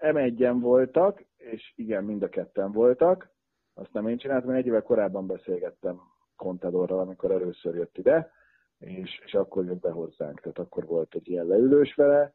M1-en 0.00 0.56
voltak, 0.60 1.24
és 1.36 1.72
igen, 1.76 2.04
mind 2.04 2.22
a 2.22 2.28
ketten 2.28 2.72
voltak. 2.72 3.30
Azt 3.74 3.92
nem 3.92 4.08
én 4.08 4.18
csináltam, 4.18 4.50
én 4.50 4.56
egy 4.56 4.66
évvel 4.66 4.82
korábban 4.82 5.26
beszélgettem 5.26 6.00
Contadorral, 6.36 6.98
amikor 6.98 7.30
először 7.30 7.74
jött 7.74 7.98
ide, 7.98 8.32
és, 8.78 9.20
és 9.24 9.34
akkor 9.34 9.64
jött 9.64 9.80
be 9.80 9.90
hozzánk, 9.90 10.40
tehát 10.40 10.58
akkor 10.58 10.86
volt 10.86 11.14
egy 11.14 11.28
ilyen 11.28 11.46
leülős 11.46 11.94
vele, 11.94 12.34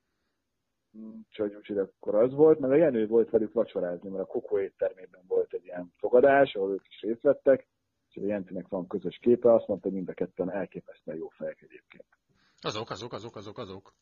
úgyhogy, 1.03 1.55
úgyhogy 1.55 1.77
akkor 1.77 2.15
az 2.15 2.33
volt, 2.33 2.59
meg 2.59 2.71
a 2.71 2.75
Jenő 2.75 3.07
volt 3.07 3.29
velük 3.29 3.53
vacsorázni, 3.53 4.09
mert 4.09 4.23
a 4.23 4.27
Kokó 4.27 4.59
éttermében 4.59 5.21
volt 5.27 5.53
egy 5.53 5.65
ilyen 5.65 5.93
fogadás, 5.97 6.55
ahol 6.55 6.71
ők 6.71 6.87
is 6.87 7.01
részt 7.01 7.21
vettek, 7.21 7.67
és 8.09 8.21
a 8.23 8.25
Jentinek 8.25 8.67
van 8.67 8.87
közös 8.87 9.17
képe, 9.21 9.53
azt 9.53 9.67
mondta, 9.67 9.87
hogy 9.87 9.97
mind 9.97 10.09
a 10.09 10.13
ketten 10.13 10.51
elképesztően 10.51 11.17
jó 11.17 11.27
fejek 11.27 11.61
egyébként. 11.61 12.07
Azok, 12.61 12.89
azok, 12.89 13.13
azok, 13.13 13.35
azok, 13.35 13.57
azok. 13.57 13.93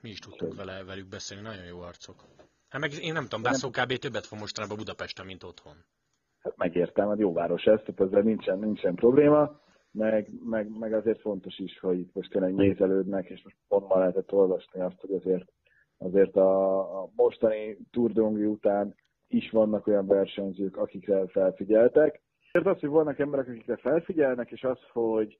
Mi 0.00 0.08
is 0.08 0.18
tudtunk 0.18 0.54
vele, 0.54 0.84
velük 0.84 1.08
beszélni, 1.08 1.42
nagyon 1.42 1.64
jó 1.64 1.80
arcok. 1.80 2.24
Hát 2.68 2.80
meg 2.80 2.92
én 2.92 3.12
nem 3.12 3.22
tudom, 3.22 3.42
Bászó 3.42 3.68
kb. 3.68 3.92
többet 3.92 4.26
fog 4.26 4.38
mostanában 4.38 4.76
Budapesten, 4.76 5.26
mint 5.26 5.42
otthon. 5.42 5.76
Hát 6.38 6.56
megértem, 6.56 7.08
hát 7.08 7.18
jó 7.18 7.32
város 7.32 7.64
ez, 7.64 7.80
tehát 7.80 8.00
ezzel 8.00 8.22
nincsen, 8.22 8.58
nincsen 8.58 8.94
probléma, 8.94 9.60
meg, 9.90 10.30
meg, 10.44 10.78
meg 10.78 10.92
azért 10.92 11.20
fontos 11.20 11.58
is, 11.58 11.78
hogy 11.78 11.98
itt 11.98 12.14
most 12.14 12.30
tényleg 12.30 12.54
nézelődnek, 12.54 13.28
és 13.28 13.42
most 13.42 13.56
pont 13.68 13.88
ma 13.88 13.98
lehetett 13.98 14.32
olvasni 14.32 14.80
azt, 14.80 15.00
hogy 15.00 15.12
azért 15.12 15.52
azért 15.98 16.36
a, 16.36 16.78
a 17.02 17.08
mostani 17.16 17.78
Tour 17.90 18.12
de 18.12 18.22
után 18.22 18.94
is 19.28 19.50
vannak 19.50 19.86
olyan 19.86 20.06
versenyzők, 20.06 20.76
akikre 20.76 21.26
felfigyeltek. 21.26 22.20
Ez 22.52 22.66
az, 22.66 22.80
hogy 22.80 22.88
vannak 22.88 23.18
emberek, 23.18 23.48
akikre 23.48 23.76
felfigyelnek, 23.76 24.50
és 24.50 24.64
az, 24.64 24.78
hogy 24.92 25.38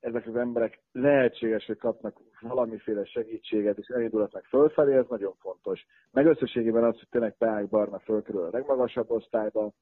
ezek 0.00 0.26
az 0.26 0.36
emberek 0.36 0.82
lehetséges, 0.92 1.66
hogy 1.66 1.76
kapnak 1.76 2.20
valamiféle 2.40 3.04
segítséget, 3.04 3.78
és 3.78 3.86
elindulhatnak 3.86 4.44
fölfelé, 4.44 4.96
ez 4.96 5.06
nagyon 5.08 5.34
fontos. 5.38 5.86
Meg 6.10 6.26
összességében 6.26 6.84
az, 6.84 6.98
hogy 6.98 7.08
tényleg 7.10 7.36
Peák 7.36 7.68
Barna 7.68 7.98
fölkerül 7.98 8.42
a 8.42 8.50
legmagasabb 8.50 9.10
osztályba, 9.10 9.72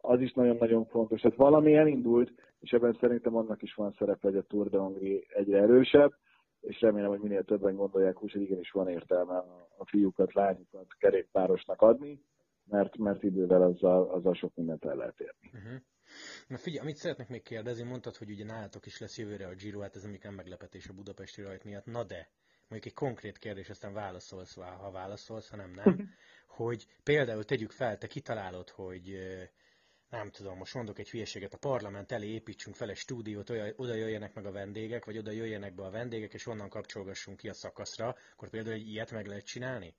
az 0.00 0.20
is 0.20 0.32
nagyon-nagyon 0.32 0.84
fontos. 0.84 1.20
Tehát 1.20 1.36
valami 1.36 1.74
elindult, 1.74 2.32
és 2.60 2.70
ebben 2.70 2.96
szerintem 3.00 3.36
annak 3.36 3.62
is 3.62 3.74
van 3.74 3.94
szerepe, 3.98 4.28
hogy 4.28 4.36
a 4.36 4.42
Tour 4.42 4.68
de 4.68 4.78
Hongrie 4.78 5.20
egyre 5.28 5.58
erősebb 5.58 6.12
és 6.60 6.80
remélem, 6.80 7.08
hogy 7.08 7.20
minél 7.20 7.44
többen 7.44 7.76
gondolják 7.76 8.22
úgy, 8.22 8.32
hogy 8.32 8.42
igenis 8.42 8.70
van 8.70 8.88
értelme 8.88 9.36
a 9.76 9.86
fiúkat, 9.86 10.34
lányokat 10.34 10.86
kerékpárosnak 10.98 11.82
adni, 11.82 12.22
mert, 12.64 12.96
mert 12.96 13.22
idővel 13.22 13.62
azzal, 13.62 14.10
azzal 14.10 14.34
sok 14.34 14.54
mindent 14.54 14.84
el 14.84 14.96
lehet 14.96 15.20
érni. 15.20 15.50
Uh-huh. 15.52 15.80
Na 16.48 16.56
figyelj, 16.56 16.84
amit 16.84 16.96
szeretnék 16.96 17.28
még 17.28 17.42
kérdezni, 17.42 17.84
mondtad, 17.84 18.16
hogy 18.16 18.30
ugye 18.30 18.44
nálatok 18.44 18.86
is 18.86 19.00
lesz 19.00 19.18
jövőre 19.18 19.46
a 19.46 19.54
Giro, 19.54 19.80
hát 19.80 19.96
ez 19.96 20.02
nem 20.02 20.34
meglepetés 20.34 20.88
a 20.88 20.92
budapesti 20.92 21.42
rajt 21.42 21.64
miatt, 21.64 21.86
na 21.86 22.04
de, 22.04 22.28
mondjuk 22.68 22.92
egy 22.92 22.98
konkrét 22.98 23.38
kérdés, 23.38 23.70
aztán 23.70 23.92
válaszolsz, 23.92 24.54
ha 24.54 24.90
válaszolsz, 24.90 25.50
ha 25.50 25.56
nem, 25.56 25.70
nem, 25.70 26.08
hogy 26.60 26.86
például 27.02 27.44
tegyük 27.44 27.70
fel, 27.70 27.98
te 27.98 28.06
kitalálod, 28.06 28.68
hogy 28.68 29.18
nem 30.10 30.30
tudom, 30.30 30.56
most 30.56 30.74
mondok 30.74 30.98
egy 30.98 31.10
hülyeséget, 31.10 31.54
a 31.54 31.58
parlament 31.58 32.12
elé 32.12 32.26
építsünk 32.26 32.76
fel 32.76 32.90
egy 32.90 32.96
stúdiót, 32.96 33.50
oda 33.76 33.94
jöjjenek 33.94 34.34
meg 34.34 34.46
a 34.46 34.52
vendégek, 34.52 35.04
vagy 35.04 35.18
oda 35.18 35.30
jöjjenek 35.30 35.74
be 35.74 35.82
a 35.82 35.90
vendégek, 35.90 36.34
és 36.34 36.46
onnan 36.46 36.68
kapcsolgassunk 36.68 37.36
ki 37.36 37.48
a 37.48 37.52
szakaszra, 37.52 38.14
akkor 38.32 38.48
például 38.48 38.74
egy 38.74 38.88
ilyet 38.88 39.12
meg 39.12 39.26
lehet 39.26 39.44
csinálni? 39.44 39.94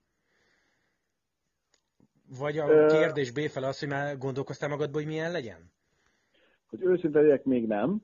Vagy 2.39 2.57
a 2.57 2.85
kérdés 2.85 3.31
B 3.31 3.39
fel 3.39 3.63
az, 3.63 3.79
hogy 3.79 3.87
már 3.87 4.17
gondolkoztál 4.17 4.69
magadból, 4.69 5.01
hogy 5.01 5.11
milyen 5.11 5.31
legyen? 5.31 5.71
Hogy 6.69 6.83
őszinte 6.83 7.21
legyek, 7.21 7.43
még 7.43 7.67
nem. 7.67 8.01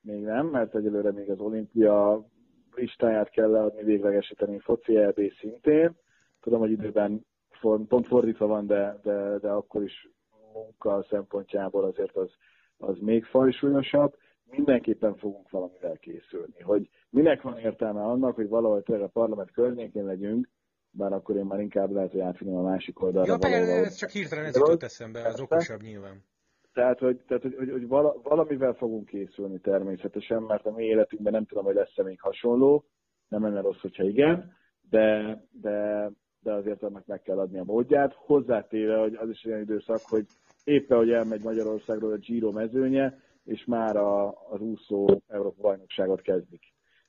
Még 0.00 0.22
nem, 0.22 0.46
mert 0.46 0.74
egyelőre 0.74 1.12
még 1.12 1.30
az 1.30 1.38
olimpia 1.38 2.26
listáját 2.74 3.30
kell 3.30 3.50
leadni, 3.50 3.82
véglegesíteni 3.82 4.58
foci 4.58 4.96
EB 4.96 5.20
szintén. 5.40 5.96
Tudom, 6.40 6.60
hogy 6.60 6.70
időben 6.70 7.26
pont 7.60 8.06
fordítva 8.06 8.46
van, 8.46 8.66
de, 8.66 9.00
de, 9.02 9.38
de 9.38 9.48
akkor 9.48 9.82
is 9.82 10.08
munka 10.52 11.06
szempontjából 11.08 11.84
azért 11.84 12.16
az, 12.16 12.30
az 12.76 12.98
még 13.00 13.24
fajsúlyosabb. 13.24 14.16
Mindenképpen 14.44 15.16
fogunk 15.16 15.50
valamivel 15.50 15.96
készülni. 15.96 16.60
Hogy 16.60 16.88
minek 17.10 17.42
van 17.42 17.58
értelme 17.58 18.02
annak, 18.02 18.34
hogy 18.34 18.48
valahol 18.48 18.82
tényleg 18.82 19.04
a 19.04 19.08
parlament 19.08 19.50
környékén 19.50 20.04
legyünk, 20.04 20.48
bár 20.90 21.12
akkor 21.12 21.36
én 21.36 21.44
már 21.44 21.60
inkább 21.60 21.90
lehet, 21.90 22.10
hogy 22.10 22.20
átvinném 22.20 22.56
a 22.56 22.62
másik 22.62 23.02
oldalra. 23.02 23.32
Ja, 23.32 23.38
persze, 23.38 23.72
ez 23.72 23.94
csak 23.94 24.10
hirtelen 24.10 24.44
ez 24.44 24.56
jutott 24.56 24.82
eszembe, 24.82 25.26
az 25.26 25.40
okosabb 25.40 25.80
nyilván. 25.80 26.24
Tehát, 26.72 26.98
hogy, 26.98 27.20
tehát, 27.26 27.42
hogy, 27.42 27.54
hogy, 27.54 27.70
hogy 27.70 27.86
valamivel 28.22 28.72
fogunk 28.72 29.06
készülni 29.06 29.60
természetesen, 29.60 30.42
mert 30.42 30.66
a 30.66 30.70
mi 30.70 30.84
életünkben 30.84 31.32
nem 31.32 31.44
tudom, 31.44 31.64
hogy 31.64 31.74
lesz-e 31.74 32.02
még 32.02 32.20
hasonló, 32.20 32.84
nem 33.28 33.42
lenne 33.42 33.60
rossz, 33.60 33.80
hogyha 33.80 34.04
igen, 34.04 34.56
de, 34.90 35.38
de, 35.50 36.10
de 36.42 36.52
azért 36.52 36.82
annak 36.82 37.06
meg 37.06 37.22
kell 37.22 37.38
adni 37.38 37.58
a 37.58 37.64
módját. 37.64 38.14
Hozzátéve, 38.14 38.96
hogy 38.96 39.14
az 39.14 39.28
is 39.28 39.44
olyan 39.44 39.60
időszak, 39.60 40.00
hogy 40.02 40.26
éppen, 40.64 40.98
hogy 40.98 41.10
elmegy 41.10 41.42
Magyarországról 41.42 42.12
a 42.12 42.16
Giro 42.16 42.50
mezőnye, 42.50 43.18
és 43.44 43.64
már 43.64 43.96
a, 43.96 44.28
az 44.28 44.60
úszó 44.60 45.06
Európa 45.28 45.60
bajnokságot 45.60 46.20
kezdik. 46.20 46.62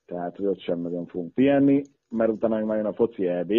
Tehát, 0.06 0.36
hogy 0.36 0.46
ott 0.46 0.60
sem 0.60 0.80
nagyon 0.80 1.06
fogunk 1.06 1.34
pihenni, 1.34 1.82
mert 2.10 2.32
utána 2.32 2.66
már 2.66 2.78
jön 2.78 2.86
a 2.86 2.94
foci 2.94 3.28
EB, 3.28 3.52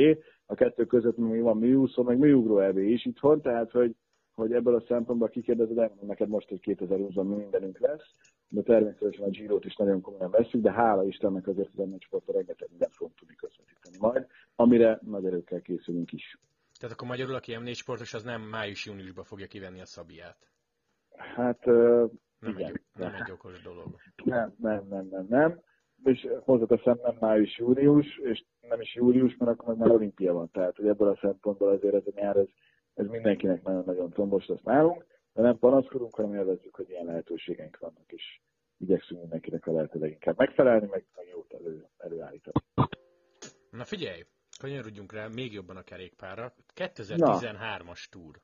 a 0.46 0.54
kettő 0.54 0.84
között 0.84 1.16
még 1.16 1.42
van 1.42 1.56
műúszó, 1.56 2.02
meg 2.02 2.18
műugró 2.18 2.58
EB 2.58 2.76
is 2.78 3.04
itthon, 3.06 3.40
tehát, 3.40 3.70
hogy 3.70 3.96
hogy 4.34 4.52
ebből 4.52 4.74
a 4.74 4.84
szempontból 4.88 5.28
kikérdezed, 5.28 5.78
elmondom 5.78 6.06
neked 6.06 6.28
most, 6.28 6.48
hogy 6.48 6.60
2020-ban 6.62 7.36
mindenünk 7.36 7.78
lesz, 7.78 8.14
de 8.48 8.62
természetesen 8.62 9.24
a 9.24 9.28
Giro-t 9.28 9.64
is 9.64 9.76
nagyon 9.76 10.00
komolyan 10.00 10.30
veszük, 10.30 10.62
de 10.62 10.72
hála 10.72 11.04
Istennek 11.04 11.46
azért 11.46 11.68
az 11.72 11.78
ennek 11.78 12.02
sportra 12.02 12.32
rengeteg 12.32 12.68
mindent 12.70 12.92
fogunk 12.94 13.16
tudni 13.18 13.34
közvetíteni 13.34 13.96
majd, 13.98 14.26
amire 14.62 14.99
nagy 15.02 15.25
erőkkel 15.25 15.61
készülünk 15.61 16.12
is. 16.12 16.38
Tehát 16.78 16.95
akkor 16.95 17.09
magyarul, 17.09 17.35
aki 17.35 17.57
M4 17.61 17.75
sportos, 17.75 18.14
az 18.14 18.23
nem 18.23 18.42
május-júniusban 18.42 19.25
fogja 19.25 19.47
kivenni 19.47 19.81
a 19.81 19.87
szabiát? 19.87 20.37
Hát 21.16 21.66
uh, 21.66 22.11
nem, 22.38 22.52
igen. 22.52 22.69
Egy, 22.69 22.81
nem 22.95 23.14
egy 23.14 23.31
okos 23.31 23.62
dolog. 23.62 23.97
Nem, 24.25 24.54
nem, 24.59 24.87
nem, 24.88 25.07
nem, 25.07 25.26
nem. 25.28 25.61
És 26.04 26.28
hozzáteszem, 26.45 26.99
nem 27.02 27.16
május-június, 27.21 28.19
és 28.19 28.45
nem 28.61 28.81
is 28.81 28.95
július, 28.95 29.37
mert 29.37 29.50
akkor 29.50 29.76
már 29.76 29.90
olimpia 29.90 30.33
van. 30.33 30.50
Tehát, 30.50 30.76
hogy 30.76 30.87
ebből 30.87 31.09
a 31.09 31.19
szempontból 31.21 31.69
azért 31.69 31.95
ez 31.95 32.07
a 32.07 32.21
nyár, 32.21 32.37
ez 32.37 32.49
ez 32.95 33.07
mindenkinek 33.07 33.62
nagyon-nagyon 33.62 34.12
combos 34.12 34.47
lesz 34.47 34.62
nálunk, 34.62 35.07
de 35.33 35.42
nem 35.42 35.59
panaszkodunk, 35.59 36.14
hanem 36.14 36.35
élvezzük, 36.35 36.75
hogy 36.75 36.88
ilyen 36.88 37.04
lehetőségeink 37.04 37.78
vannak, 37.78 38.12
és 38.12 38.40
igyekszünk 38.78 39.21
mindenkinek 39.21 39.66
a 39.66 39.73
lehető 39.73 39.99
leginkább 39.99 40.38
megfelelni, 40.38 40.87
meg, 40.87 41.07
meg 41.16 41.26
jót 41.28 41.52
elő, 41.52 41.87
előállítani. 41.99 42.64
Na 43.71 43.85
figyelj, 43.85 44.23
kanyarodjunk 44.62 45.12
rá 45.12 45.26
még 45.26 45.52
jobban 45.52 45.76
a 45.76 45.83
kerékpárra. 45.83 46.52
2013-as 46.75 48.04
túr. 48.11 48.40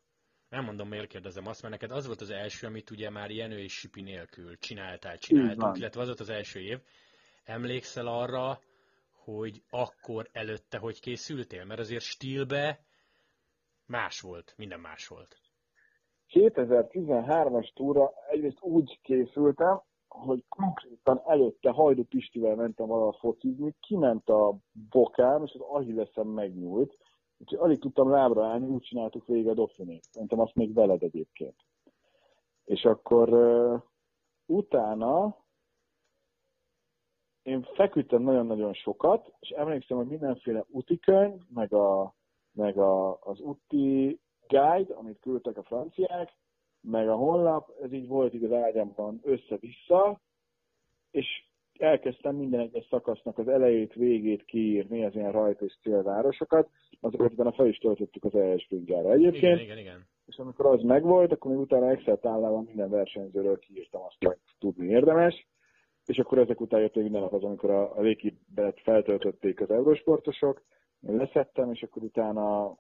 Nem 0.48 0.64
mondom, 0.64 0.88
miért 0.88 1.06
kérdezem 1.06 1.46
azt, 1.46 1.62
mert 1.62 1.72
neked 1.74 1.96
az 1.96 2.06
volt 2.06 2.20
az 2.20 2.30
első, 2.30 2.66
amit 2.66 2.90
ugye 2.90 3.10
már 3.10 3.30
Jenő 3.30 3.58
és 3.58 3.72
Sipi 3.72 4.02
nélkül 4.02 4.58
csináltál, 4.58 5.18
csináltunk, 5.18 5.76
illetve 5.76 6.00
az 6.00 6.06
volt 6.06 6.20
az 6.20 6.28
első 6.28 6.60
év. 6.60 6.78
Emlékszel 7.44 8.06
arra, 8.06 8.60
hogy 9.12 9.62
akkor 9.70 10.28
előtte 10.32 10.78
hogy 10.78 11.00
készültél? 11.00 11.64
Mert 11.64 11.80
azért 11.80 12.04
stílbe 12.04 12.80
Más 13.86 14.20
volt, 14.20 14.54
minden 14.56 14.80
más 14.80 15.08
volt. 15.08 15.36
2013-as 16.28 17.72
túra 17.74 18.12
egyrészt 18.30 18.60
úgy 18.60 18.98
készültem, 19.02 19.82
hogy 20.08 20.44
konkrétan 20.48 21.22
előtte 21.26 21.70
Hajdu 21.70 22.04
Pistivel 22.04 22.54
mentem 22.54 22.86
valahol 22.86 23.12
focizni, 23.12 23.74
kiment 23.80 24.28
a 24.28 24.56
bokám, 24.90 25.44
és 25.44 25.52
az 25.52 25.60
ahilleszem 25.60 26.26
megnyúlt, 26.26 26.96
úgyhogy 27.38 27.58
alig 27.58 27.78
tudtam 27.78 28.10
lábra 28.10 28.46
állni, 28.46 28.66
úgy 28.66 28.82
csináltuk 28.82 29.26
végig 29.26 29.48
a 29.48 29.54
Dauphinét. 29.54 30.04
Mentem 30.16 30.40
azt 30.40 30.54
még 30.54 30.74
veled 30.74 31.02
egyébként. 31.02 31.56
És 32.64 32.84
akkor 32.84 33.32
uh, 33.32 33.80
utána 34.46 35.36
én 37.42 37.62
feküdtem 37.62 38.22
nagyon-nagyon 38.22 38.72
sokat, 38.72 39.32
és 39.40 39.48
emlékszem, 39.48 39.96
hogy 39.96 40.06
mindenféle 40.06 40.64
utikönyv, 40.68 41.40
meg 41.54 41.72
a 41.72 42.16
meg 42.58 42.78
a, 42.78 43.18
az 43.20 43.40
úti 43.40 44.20
guide, 44.48 44.94
amit 44.94 45.20
küldtek 45.20 45.56
a 45.56 45.62
franciák, 45.62 46.36
meg 46.90 47.08
a 47.08 47.14
honlap, 47.14 47.70
ez 47.82 47.92
így 47.92 48.06
volt 48.06 48.34
így 48.34 48.44
az 48.44 48.52
ágyamban 48.52 49.20
össze-vissza, 49.22 50.20
és 51.10 51.26
elkezdtem 51.78 52.36
minden 52.36 52.60
egyes 52.60 52.86
szakasznak 52.90 53.38
az 53.38 53.48
elejét, 53.48 53.94
végét 53.94 54.44
kiírni, 54.44 55.04
az 55.04 55.14
ilyen 55.14 55.32
rajt 55.32 55.60
és 55.60 55.78
célvárosokat, 55.82 56.68
azokat 57.00 57.32
utána 57.32 57.52
fel 57.52 57.66
is 57.66 57.78
töltöttük 57.78 58.24
az 58.24 58.34
ES 58.34 58.66
Bringára 58.68 59.12
egyébként. 59.12 59.42
Igen, 59.42 59.58
igen, 59.60 59.78
igen. 59.78 60.06
És 60.26 60.36
amikor 60.36 60.66
az 60.66 60.82
megvolt, 60.82 61.32
akkor 61.32 61.50
még 61.50 61.60
utána 61.60 61.90
Excel 61.90 62.18
táblában 62.18 62.64
minden 62.64 62.90
versenyzőről 62.90 63.58
kiírtam 63.58 64.02
azt, 64.02 64.24
hogy 64.24 64.36
tudni 64.58 64.86
érdemes, 64.86 65.46
és 66.06 66.18
akkor 66.18 66.38
ezek 66.38 66.60
után 66.60 66.80
jött 66.80 66.94
minden 66.94 67.20
nap 67.20 67.32
az, 67.32 67.42
amikor 67.42 67.70
a, 67.70 67.96
a 67.96 68.00
Lékibet 68.00 68.80
feltöltötték 68.80 69.60
az 69.60 69.70
eurósportosok, 69.70 70.62
leszettem, 71.00 71.72
és 71.72 71.82
akkor 71.82 72.02
utána 72.02 72.76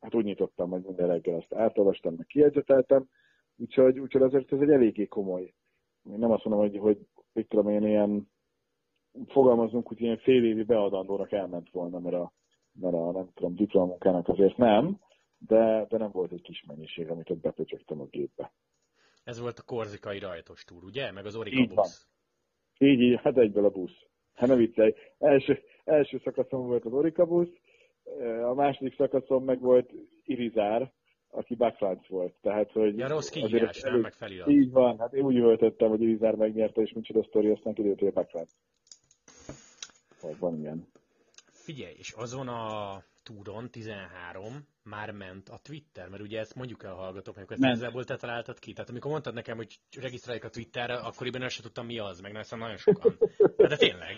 hát 0.00 0.14
úgy 0.14 0.24
nyitottam, 0.24 0.70
hogy 0.70 0.82
minden 0.82 1.06
reggel 1.06 1.36
azt 1.36 1.54
átolvastam, 1.54 2.14
meg 2.14 2.26
kiegyzeteltem, 2.26 3.08
úgyhogy, 3.56 3.98
úgyhogy 3.98 4.22
azért 4.22 4.52
ez 4.52 4.60
egy 4.60 4.70
eléggé 4.70 5.06
komoly. 5.06 5.54
Én 6.10 6.18
nem 6.18 6.30
azt 6.30 6.44
mondom, 6.44 6.68
hogy, 6.68 6.78
hogy 6.78 6.98
mit 7.32 7.48
tudom 7.48 7.68
én, 7.68 7.86
ilyen 7.86 8.30
fogalmazunk, 9.26 9.86
hogy 9.86 10.00
ilyen 10.00 10.18
fél 10.18 10.44
évi 10.44 10.62
beadandónak 10.62 11.32
elment 11.32 11.70
volna, 11.70 11.98
mert 11.98 12.16
a, 12.16 12.32
mert 12.72 12.94
a 12.94 13.12
nem 13.12 13.30
tudom, 13.34 13.54
diplomunkának 13.54 14.28
azért 14.28 14.56
nem, 14.56 15.00
de, 15.38 15.86
de 15.88 15.98
nem 15.98 16.10
volt 16.10 16.32
egy 16.32 16.42
kis 16.42 16.64
mennyiség, 16.66 17.08
amit 17.08 17.30
ott 17.30 17.40
bepöcsögtem 17.40 18.00
a 18.00 18.06
gépbe. 18.06 18.52
Ez 19.24 19.40
volt 19.40 19.58
a 19.58 19.62
korzikai 19.62 20.18
rajtos 20.18 20.64
túr, 20.64 20.84
ugye? 20.84 21.12
Meg 21.12 21.26
az 21.26 21.36
Orika 21.36 21.60
így 21.60 21.68
busz. 21.68 21.76
Van. 22.78 22.88
Így, 22.88 23.00
így, 23.00 23.20
hát 23.22 23.38
egyből 23.38 23.64
a 23.64 23.70
busz. 23.70 24.06
Hát 24.34 24.48
ne 24.48 24.54
viccelj. 24.54 24.94
Első, 25.18 25.62
első 25.84 26.20
szakaszom 26.24 26.66
volt 26.66 26.84
az 26.84 26.92
Orika 26.92 27.24
busz, 27.26 27.52
a 28.44 28.54
második 28.54 28.94
szakaszom 28.94 29.44
meg 29.44 29.60
volt 29.60 29.92
Irizár, 30.24 30.92
aki 31.34 31.54
backfront 31.54 32.06
volt. 32.06 32.34
Tehát, 32.40 32.72
hogy 32.72 32.98
ja, 32.98 33.08
rossz 33.08 33.28
kiírás, 33.28 33.80
nem, 33.80 34.00
meg 34.00 34.12
felirat. 34.12 34.48
Így 34.48 34.70
van, 34.70 34.98
hát 34.98 35.12
én 35.12 35.24
úgy 35.24 35.36
öltöttem, 35.36 35.88
hogy 35.88 36.00
Irizár 36.00 36.34
megnyerte, 36.34 36.80
és 36.80 36.92
micsoda 36.92 37.22
sztori, 37.22 37.48
aztán 37.48 37.74
kiderült, 37.74 37.98
hogy 37.98 38.08
a 38.08 38.12
backfront. 38.12 38.50
Van 40.38 40.58
ilyen. 40.58 40.86
Figyelj, 41.46 41.94
és 41.98 42.12
azon 42.12 42.48
a 42.48 43.02
túron 43.22 43.70
13 43.70 44.52
már 44.84 45.10
ment 45.10 45.48
a 45.48 45.58
Twitter, 45.62 46.08
mert 46.08 46.22
ugye 46.22 46.38
ezt 46.38 46.54
mondjuk 46.54 46.82
el 46.84 46.92
a 46.92 46.94
hallgatóknak, 46.94 47.48
hogy 47.48 47.56
ezt 47.60 47.82
ezzel 47.82 48.04
te 48.04 48.16
találtad 48.16 48.58
ki. 48.58 48.72
Tehát 48.72 48.90
amikor 48.90 49.10
mondtad 49.10 49.34
nekem, 49.34 49.56
hogy 49.56 49.78
regisztráljuk 50.00 50.44
a 50.44 50.48
Twitterre, 50.48 50.94
akkoriban 50.94 51.42
el 51.42 51.48
sem 51.48 51.64
tudtam 51.64 51.86
mi 51.86 51.98
az, 51.98 52.20
meg 52.20 52.32
nem 52.32 52.58
nagyon 52.58 52.76
sokan. 52.76 53.16
De 53.56 53.76
tényleg. 53.76 54.16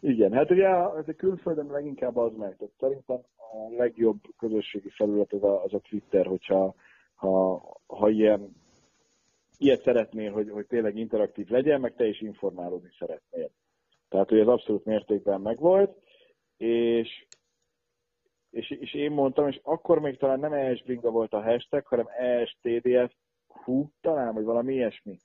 Igen, 0.00 0.32
hát 0.32 0.50
ugye 0.50 0.66
ez 0.96 1.08
a 1.08 1.14
külföldön 1.16 1.66
leginkább 1.66 2.16
az 2.16 2.32
meg. 2.36 2.56
Tehát 2.56 2.74
szerintem 2.78 3.20
a 3.52 3.76
legjobb 3.76 4.20
közösségi 4.38 4.88
felület 4.88 5.32
az 5.32 5.42
a, 5.42 5.62
az 5.64 5.74
a 5.74 5.78
Twitter, 5.78 6.26
hogyha 6.26 6.74
ha, 7.14 7.62
ha 7.86 8.08
ilyen, 8.08 8.56
ilyet 9.58 9.82
szeretnél, 9.82 10.32
hogy, 10.32 10.50
hogy 10.50 10.66
tényleg 10.66 10.96
interaktív 10.96 11.48
legyen, 11.48 11.80
meg 11.80 11.94
te 11.94 12.06
is 12.06 12.20
informálódni 12.20 12.90
szeretnél. 12.98 13.50
Tehát, 14.08 14.28
hogy 14.28 14.38
ez 14.38 14.46
abszolút 14.46 14.84
mértékben 14.84 15.40
megvolt, 15.40 15.96
és, 16.56 17.26
és, 18.50 18.70
és 18.70 18.94
én 18.94 19.10
mondtam, 19.10 19.48
és 19.48 19.60
akkor 19.62 19.98
még 19.98 20.16
talán 20.16 20.38
nem 20.38 20.52
ES 20.52 20.82
Bringa 20.82 21.10
volt 21.10 21.32
a 21.32 21.42
hashtag, 21.42 21.86
hanem 21.86 22.06
ESTDF 22.18 23.14
hú, 23.46 23.90
talán, 24.00 24.34
vagy 24.34 24.44
valami 24.44 24.74
ilyesmi 24.74 25.18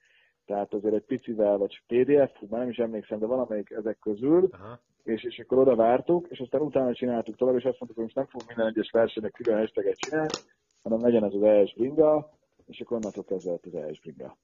tehát 0.46 0.74
azért 0.74 0.94
egy 0.94 1.06
picivel, 1.06 1.58
vagy 1.58 1.82
PDF, 1.88 2.42
már 2.50 2.60
nem 2.60 2.70
is 2.70 2.78
emlékszem, 2.78 3.20
de 3.20 3.26
valamelyik 3.26 3.70
ezek 3.70 4.00
közül, 4.00 4.50
Aha. 4.52 4.80
És, 5.04 5.24
és 5.24 5.40
akkor 5.40 5.58
oda 5.58 5.76
vártuk, 5.76 6.28
és 6.30 6.40
aztán 6.40 6.62
utána 6.62 6.94
csináltuk 6.94 7.36
tovább, 7.36 7.56
és 7.56 7.64
azt 7.64 7.80
mondtuk, 7.80 7.96
hogy 7.96 8.04
most 8.04 8.16
nem 8.16 8.26
fogunk 8.26 8.48
minden 8.48 8.68
egyes 8.68 8.92
versenynek 8.92 9.32
külön 9.32 9.60
hashtaget 9.60 9.98
csinálni, 9.98 10.32
hanem 10.84 11.02
legyen 11.02 11.24
az 11.24 11.34
az 11.36 11.44
ES 11.44 11.74
bringa, 11.74 12.30
és 12.66 12.80
akkor 12.80 12.98
onnantól 12.98 13.24
kezdve 13.24 13.52
az 13.64 13.76
ES 13.76 14.00
bringa. 14.00 14.38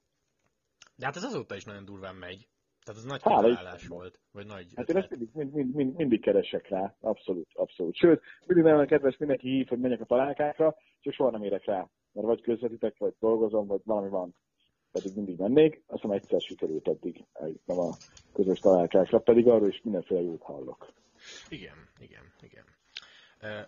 De 0.96 1.06
hát 1.06 1.16
ez 1.16 1.24
azóta 1.24 1.54
is 1.54 1.64
nagyon 1.64 1.84
durván 1.84 2.14
megy. 2.14 2.48
Tehát 2.84 3.00
az 3.00 3.06
nagy 3.06 3.22
kitalálás 3.22 3.86
volt, 3.86 4.20
vagy 4.32 4.46
nagy 4.46 4.66
Hát 4.74 4.88
ötlet. 4.88 4.96
én 4.96 4.96
ezt 4.96 5.10
mindig, 5.34 5.54
mind, 5.54 5.74
mind, 5.74 5.96
mindig 5.96 6.20
keresek 6.20 6.68
rá, 6.68 6.94
abszolút, 7.00 7.48
abszolút. 7.54 7.94
Sőt, 7.94 8.22
mindig 8.46 8.64
nagyon 8.64 8.86
kedves 8.86 9.16
mindenki 9.16 9.48
hív, 9.48 9.68
hogy 9.68 9.78
menjek 9.78 10.00
a 10.00 10.04
találkákra, 10.04 10.76
csak 11.00 11.12
soha 11.12 11.30
nem 11.30 11.42
érek 11.42 11.64
rá. 11.64 11.88
Mert 12.12 12.26
vagy 12.26 12.40
közvetítek, 12.40 12.98
vagy 12.98 13.14
dolgozom, 13.18 13.66
vagy 13.66 13.80
valami 13.84 14.08
van 14.08 14.34
pedig 14.92 15.12
mindig 15.14 15.38
mennék, 15.38 15.82
azt 15.86 16.02
hiszem 16.02 16.16
egyszer 16.16 16.40
sikerült 16.40 16.88
eddig 16.88 17.24
eljutnom 17.32 17.78
a 17.78 17.96
közös 18.32 18.58
találkásra, 18.58 19.18
pedig 19.18 19.48
arról 19.48 19.68
is 19.68 19.80
mindenféle 19.84 20.20
jót 20.20 20.42
hallok. 20.42 20.92
Igen, 21.48 21.88
igen, 22.00 22.32
igen. 22.40 22.64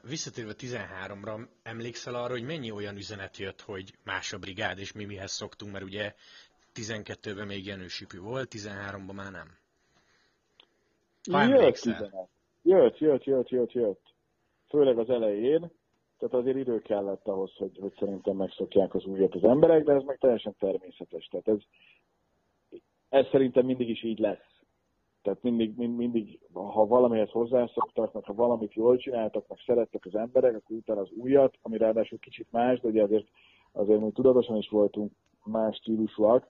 Visszatérve 0.02 0.52
13-ra, 0.58 1.46
emlékszel 1.62 2.14
arra, 2.14 2.32
hogy 2.32 2.44
mennyi 2.44 2.70
olyan 2.70 2.96
üzenet 2.96 3.36
jött, 3.36 3.60
hogy 3.60 3.94
más 4.04 4.32
a 4.32 4.38
brigád, 4.38 4.78
és 4.78 4.92
mi 4.92 5.04
mihez 5.04 5.32
szoktunk, 5.32 5.72
mert 5.72 5.84
ugye 5.84 6.14
12-ben 6.74 7.46
még 7.46 7.66
Jenősipű 7.66 8.18
volt, 8.18 8.54
13-ban 8.54 9.14
már 9.14 9.32
nem. 9.32 9.56
Ha 11.30 11.42
jött 11.42 11.76
üzenet. 11.76 12.28
Jött, 12.62 12.98
jött, 12.98 13.24
jött, 13.24 13.48
jött, 13.48 13.72
jött. 13.72 14.14
Főleg 14.68 14.98
az 14.98 15.10
elején. 15.10 15.70
Tehát 16.22 16.36
azért 16.36 16.56
idő 16.56 16.78
kellett 16.78 17.28
ahhoz, 17.28 17.56
hogy, 17.56 17.78
hogy 17.80 17.92
szerintem 17.98 18.36
megszokják 18.36 18.94
az 18.94 19.04
újat 19.04 19.34
az 19.34 19.44
emberek, 19.44 19.84
de 19.84 19.92
ez 19.92 20.02
meg 20.02 20.18
teljesen 20.18 20.54
természetes. 20.58 21.26
Tehát 21.26 21.48
ez, 21.48 21.58
ez 23.08 23.26
szerintem 23.30 23.64
mindig 23.64 23.88
is 23.88 24.02
így 24.02 24.18
lesz. 24.18 24.62
Tehát 25.22 25.42
mindig, 25.42 25.76
mind, 25.76 25.96
mindig, 25.96 26.38
ha 26.52 26.86
valamihez 26.86 27.30
hozzászoktak, 27.30 28.12
meg 28.12 28.24
ha 28.24 28.34
valamit 28.34 28.74
jól 28.74 28.96
csináltak, 28.96 29.48
meg 29.48 29.58
szerettek 29.66 30.04
az 30.04 30.14
emberek, 30.14 30.56
akkor 30.56 30.76
utána 30.76 31.00
az 31.00 31.10
újat, 31.10 31.58
ami 31.62 31.76
ráadásul 31.78 32.18
kicsit 32.18 32.46
más, 32.50 32.80
de 32.80 32.88
ugye 32.88 33.02
azért, 33.02 33.26
azért 33.72 34.00
mi 34.00 34.10
tudatosan 34.10 34.56
is 34.56 34.68
voltunk 34.68 35.12
más 35.44 35.76
stílusúak, 35.76 36.48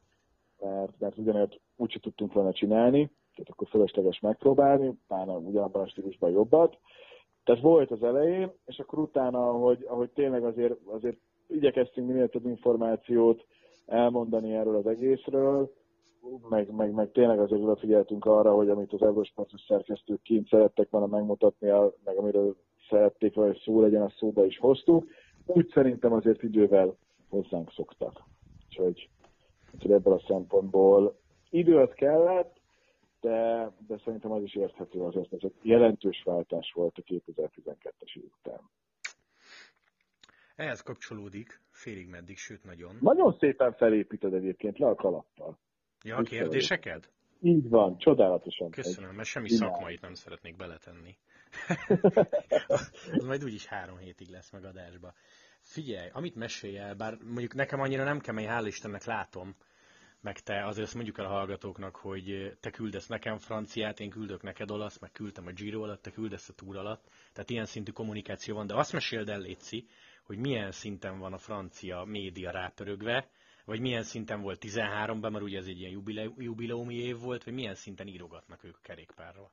mert, 0.59 0.99
mert 0.99 1.19
ugyanért 1.19 1.61
úgyse 1.77 1.99
tudtunk 1.99 2.33
volna 2.33 2.53
csinálni, 2.53 3.11
tehát 3.35 3.51
akkor 3.51 3.69
fölösleges 3.69 4.21
megpróbálni, 4.21 4.95
pláne 5.07 5.33
ugyanabban 5.33 5.83
a 5.83 5.89
stílusban 5.89 6.31
jobbat. 6.31 6.79
Tehát 7.45 7.63
volt 7.63 7.91
az 7.91 8.03
elején, 8.03 8.53
és 8.67 8.79
akkor 8.79 8.99
utána, 8.99 9.49
ahogy, 9.49 9.85
ahogy 9.89 10.11
tényleg 10.11 10.45
azért, 10.45 10.75
azért 10.85 11.17
igyekeztünk 11.47 12.07
minél 12.07 12.29
több 12.29 12.47
információt 12.47 13.45
elmondani 13.87 14.55
erről 14.55 14.77
az 14.77 14.87
egészről, 14.87 15.73
meg, 16.49 16.75
meg, 16.75 16.93
meg 16.93 17.13
tényleg 17.13 17.39
azért 17.41 17.63
odafigyeltünk 17.63 18.25
arra, 18.25 18.55
hogy 18.55 18.69
amit 18.69 18.93
az 18.93 19.03
Eurosportos 19.03 19.61
szerkesztők 19.61 20.23
kint 20.23 20.49
szerettek 20.49 20.91
volna 20.91 21.07
megmutatni, 21.07 21.69
meg 22.05 22.17
amiről 22.17 22.57
szerették, 22.89 23.35
hogy 23.35 23.61
szó 23.65 23.81
legyen, 23.81 24.03
a 24.03 24.13
szóba 24.17 24.45
is 24.45 24.59
hoztuk. 24.59 25.07
Úgy 25.47 25.69
szerintem 25.69 26.13
azért 26.13 26.43
idővel 26.43 26.97
hozzánk 27.29 27.73
szoktak. 27.73 28.23
Úgyhogy, 28.69 29.09
úgyhogy 29.75 29.93
ebből 29.93 30.13
a 30.13 30.23
szempontból 30.27 31.17
idő 31.51 31.79
az 31.79 31.91
kellett, 31.95 32.61
de, 33.23 33.71
de 33.87 34.01
szerintem 34.05 34.33
az 34.33 34.43
is 34.43 34.55
érthető 34.55 35.01
azért, 35.01 35.29
hogy 35.29 35.45
egy 35.45 35.57
jelentős 35.63 36.23
váltás 36.25 36.73
volt 36.75 36.99
a 36.99 37.03
2012-es 37.03 38.17
év 38.17 38.25
után. 38.39 38.61
Ehhez 40.57 40.81
kapcsolódik, 40.81 41.61
félig 41.71 42.09
meddig, 42.09 42.37
sőt 42.37 42.65
nagyon. 42.65 42.97
Nagyon 43.01 43.37
szépen 43.39 43.73
felépíted 43.73 44.35
egyébként 44.35 44.79
le 44.79 44.87
a 44.87 44.95
kalappal. 44.95 45.59
Ja, 46.05 46.17
a 46.17 46.23
kérdéseked? 46.23 47.09
Így 47.41 47.69
van, 47.69 47.99
csodálatosan. 47.99 48.71
Köszönöm, 48.71 49.15
mert 49.15 49.29
semmi 49.29 49.49
Imán. 49.51 49.71
szakmait 49.71 50.01
nem 50.01 50.15
szeretnék 50.15 50.57
beletenni. 50.57 51.17
az 52.67 53.25
majd 53.27 53.45
úgyis 53.45 53.67
három 53.67 53.97
hétig 53.97 54.29
lesz 54.29 54.53
meg 54.53 54.65
adásba. 54.65 55.13
Figyelj, 55.61 56.09
amit 56.13 56.35
mesélj 56.35 56.79
el, 56.79 56.95
bár 56.95 57.19
mondjuk 57.25 57.55
nekem 57.55 57.81
annyira 57.81 58.05
nem 58.05 58.19
kemény, 58.19 58.47
hál' 58.49 58.67
Istennek 58.67 59.05
látom, 59.05 59.57
meg 60.23 60.39
te 60.41 60.67
azért 60.67 60.87
azt 60.87 60.95
mondjuk 60.95 61.19
el 61.19 61.25
a 61.25 61.29
hallgatóknak, 61.29 61.97
hogy 61.97 62.57
te 62.61 62.71
küldesz 62.71 63.07
nekem 63.07 63.37
franciát, 63.37 64.01
én 64.01 64.11
küldök 64.11 64.43
neked 64.43 64.71
olasz, 64.71 64.99
meg 64.99 65.13
küldtem 65.13 65.47
a 65.47 65.53
Giro 65.53 65.83
alatt, 65.83 66.03
te 66.03 66.11
küldesz 66.11 66.49
a 66.49 66.53
túr 66.53 66.77
alatt. 66.77 67.05
Tehát 67.33 67.51
ilyen 67.51 67.65
szintű 67.65 67.93
kommunikáció 67.93 68.55
van, 68.55 68.67
de 68.67 68.75
azt 68.75 68.93
meséld 68.93 69.29
el, 69.29 69.41
Léci, 69.41 69.87
hogy 70.27 70.39
milyen 70.39 70.71
szinten 70.71 71.19
van 71.19 71.33
a 71.33 71.39
francia 71.39 72.05
média 72.05 72.51
rápörögve, 72.51 73.29
vagy 73.65 73.81
milyen 73.81 74.03
szinten 74.03 74.43
volt 74.43 74.65
13-ban, 74.67 75.31
mert 75.31 75.45
ugye 75.45 75.59
ez 75.59 75.67
egy 75.67 75.81
ilyen 75.81 76.03
jubileumi 76.37 76.95
év 76.95 77.19
volt, 77.19 77.45
vagy 77.45 77.55
milyen 77.55 77.75
szinten 77.75 78.07
írogatnak 78.07 78.65
ők 78.65 78.81
kerékpárról? 78.83 79.51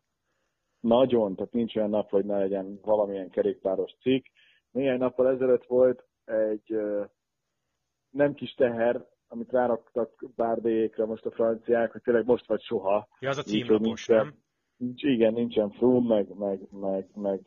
Nagyon, 0.80 1.36
tehát 1.36 1.54
nincs 1.54 1.76
olyan 1.76 1.90
nap, 1.90 2.10
hogy 2.10 2.26
ne 2.26 2.38
legyen 2.38 2.80
valamilyen 2.82 3.30
kerékpáros 3.30 3.92
cikk. 4.02 4.26
Néhány 4.72 4.98
nappal 4.98 5.30
ezelőtt 5.30 5.66
volt 5.66 6.08
egy 6.26 6.76
nem 8.10 8.34
kis 8.34 8.54
teher, 8.54 9.06
amit 9.30 9.52
ráraktak 9.52 10.26
bárdéjékre 10.36 11.06
most 11.06 11.26
a 11.26 11.32
franciák, 11.32 11.92
hogy 11.92 12.02
tényleg 12.02 12.26
most 12.26 12.48
vagy 12.48 12.62
soha. 12.62 13.08
Ja, 13.20 13.30
az 13.30 13.38
a 13.38 13.44
címlapos, 13.44 14.08
nem? 14.08 14.34
Nincs, 14.78 15.04
igen, 15.04 15.34
nincsen 15.34 15.70
Froome, 15.72 16.16
meg, 16.16 16.28
meg, 16.38 16.68
meg, 16.72 17.08
meg 17.16 17.42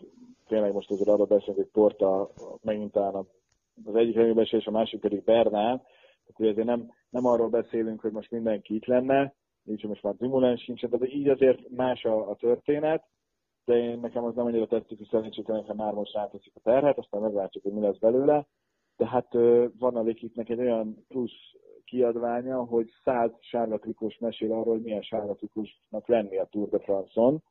tényleg 0.46 0.72
most 0.72 0.90
azért 0.90 1.08
arra 1.08 1.24
beszélünk, 1.24 1.56
hogy 1.56 1.70
Porta 1.72 2.30
megint 2.62 2.96
az 2.96 3.94
egyik 3.94 4.52
és 4.52 4.66
a 4.66 4.70
másik 4.70 5.00
pedig 5.00 5.24
Bernál, 5.24 5.86
akkor 6.28 6.46
azért 6.46 6.66
nem, 6.66 6.90
nem 7.10 7.26
arról 7.26 7.48
beszélünk, 7.48 8.00
hogy 8.00 8.12
most 8.12 8.30
mindenki 8.30 8.74
itt 8.74 8.86
lenne, 8.86 9.34
nincs 9.62 9.82
most 9.82 10.02
már 10.02 10.14
Dumoulin 10.14 10.56
sincsen, 10.56 10.90
de 10.90 11.06
így 11.06 11.28
azért 11.28 11.68
más 11.70 12.04
a, 12.04 12.30
a 12.30 12.34
történet, 12.34 13.04
de 13.64 13.74
én 13.74 13.98
nekem 13.98 14.24
az 14.24 14.34
nem 14.34 14.46
annyira 14.46 14.66
tetszik, 14.66 14.98
hogy 14.98 15.08
szerencsétlen, 15.10 15.64
ha 15.64 15.74
már 15.74 15.92
most 15.92 16.14
ráteszik 16.14 16.52
a 16.54 16.60
terhet, 16.60 16.98
aztán 16.98 17.20
meglátjuk, 17.20 17.62
hogy 17.62 17.72
mi 17.72 17.80
lesz 17.80 17.98
belőle. 17.98 18.46
De 18.96 19.06
hát 19.06 19.32
van 19.78 19.96
a 19.96 20.02
Likitnek 20.02 20.48
egy 20.48 20.60
olyan 20.60 21.04
plusz 21.08 21.54
kiadványa, 21.92 22.64
hogy 22.64 22.90
száz 23.04 23.30
sárgatrikós 23.40 24.18
mesél 24.18 24.52
arról, 24.52 24.74
hogy 24.74 24.82
milyen 24.82 25.02
sárgatrikusnak 25.02 26.06
lenni 26.06 26.38
a 26.38 26.48
Tour 26.50 26.68
de 26.68 26.78
France-on, 26.78 27.42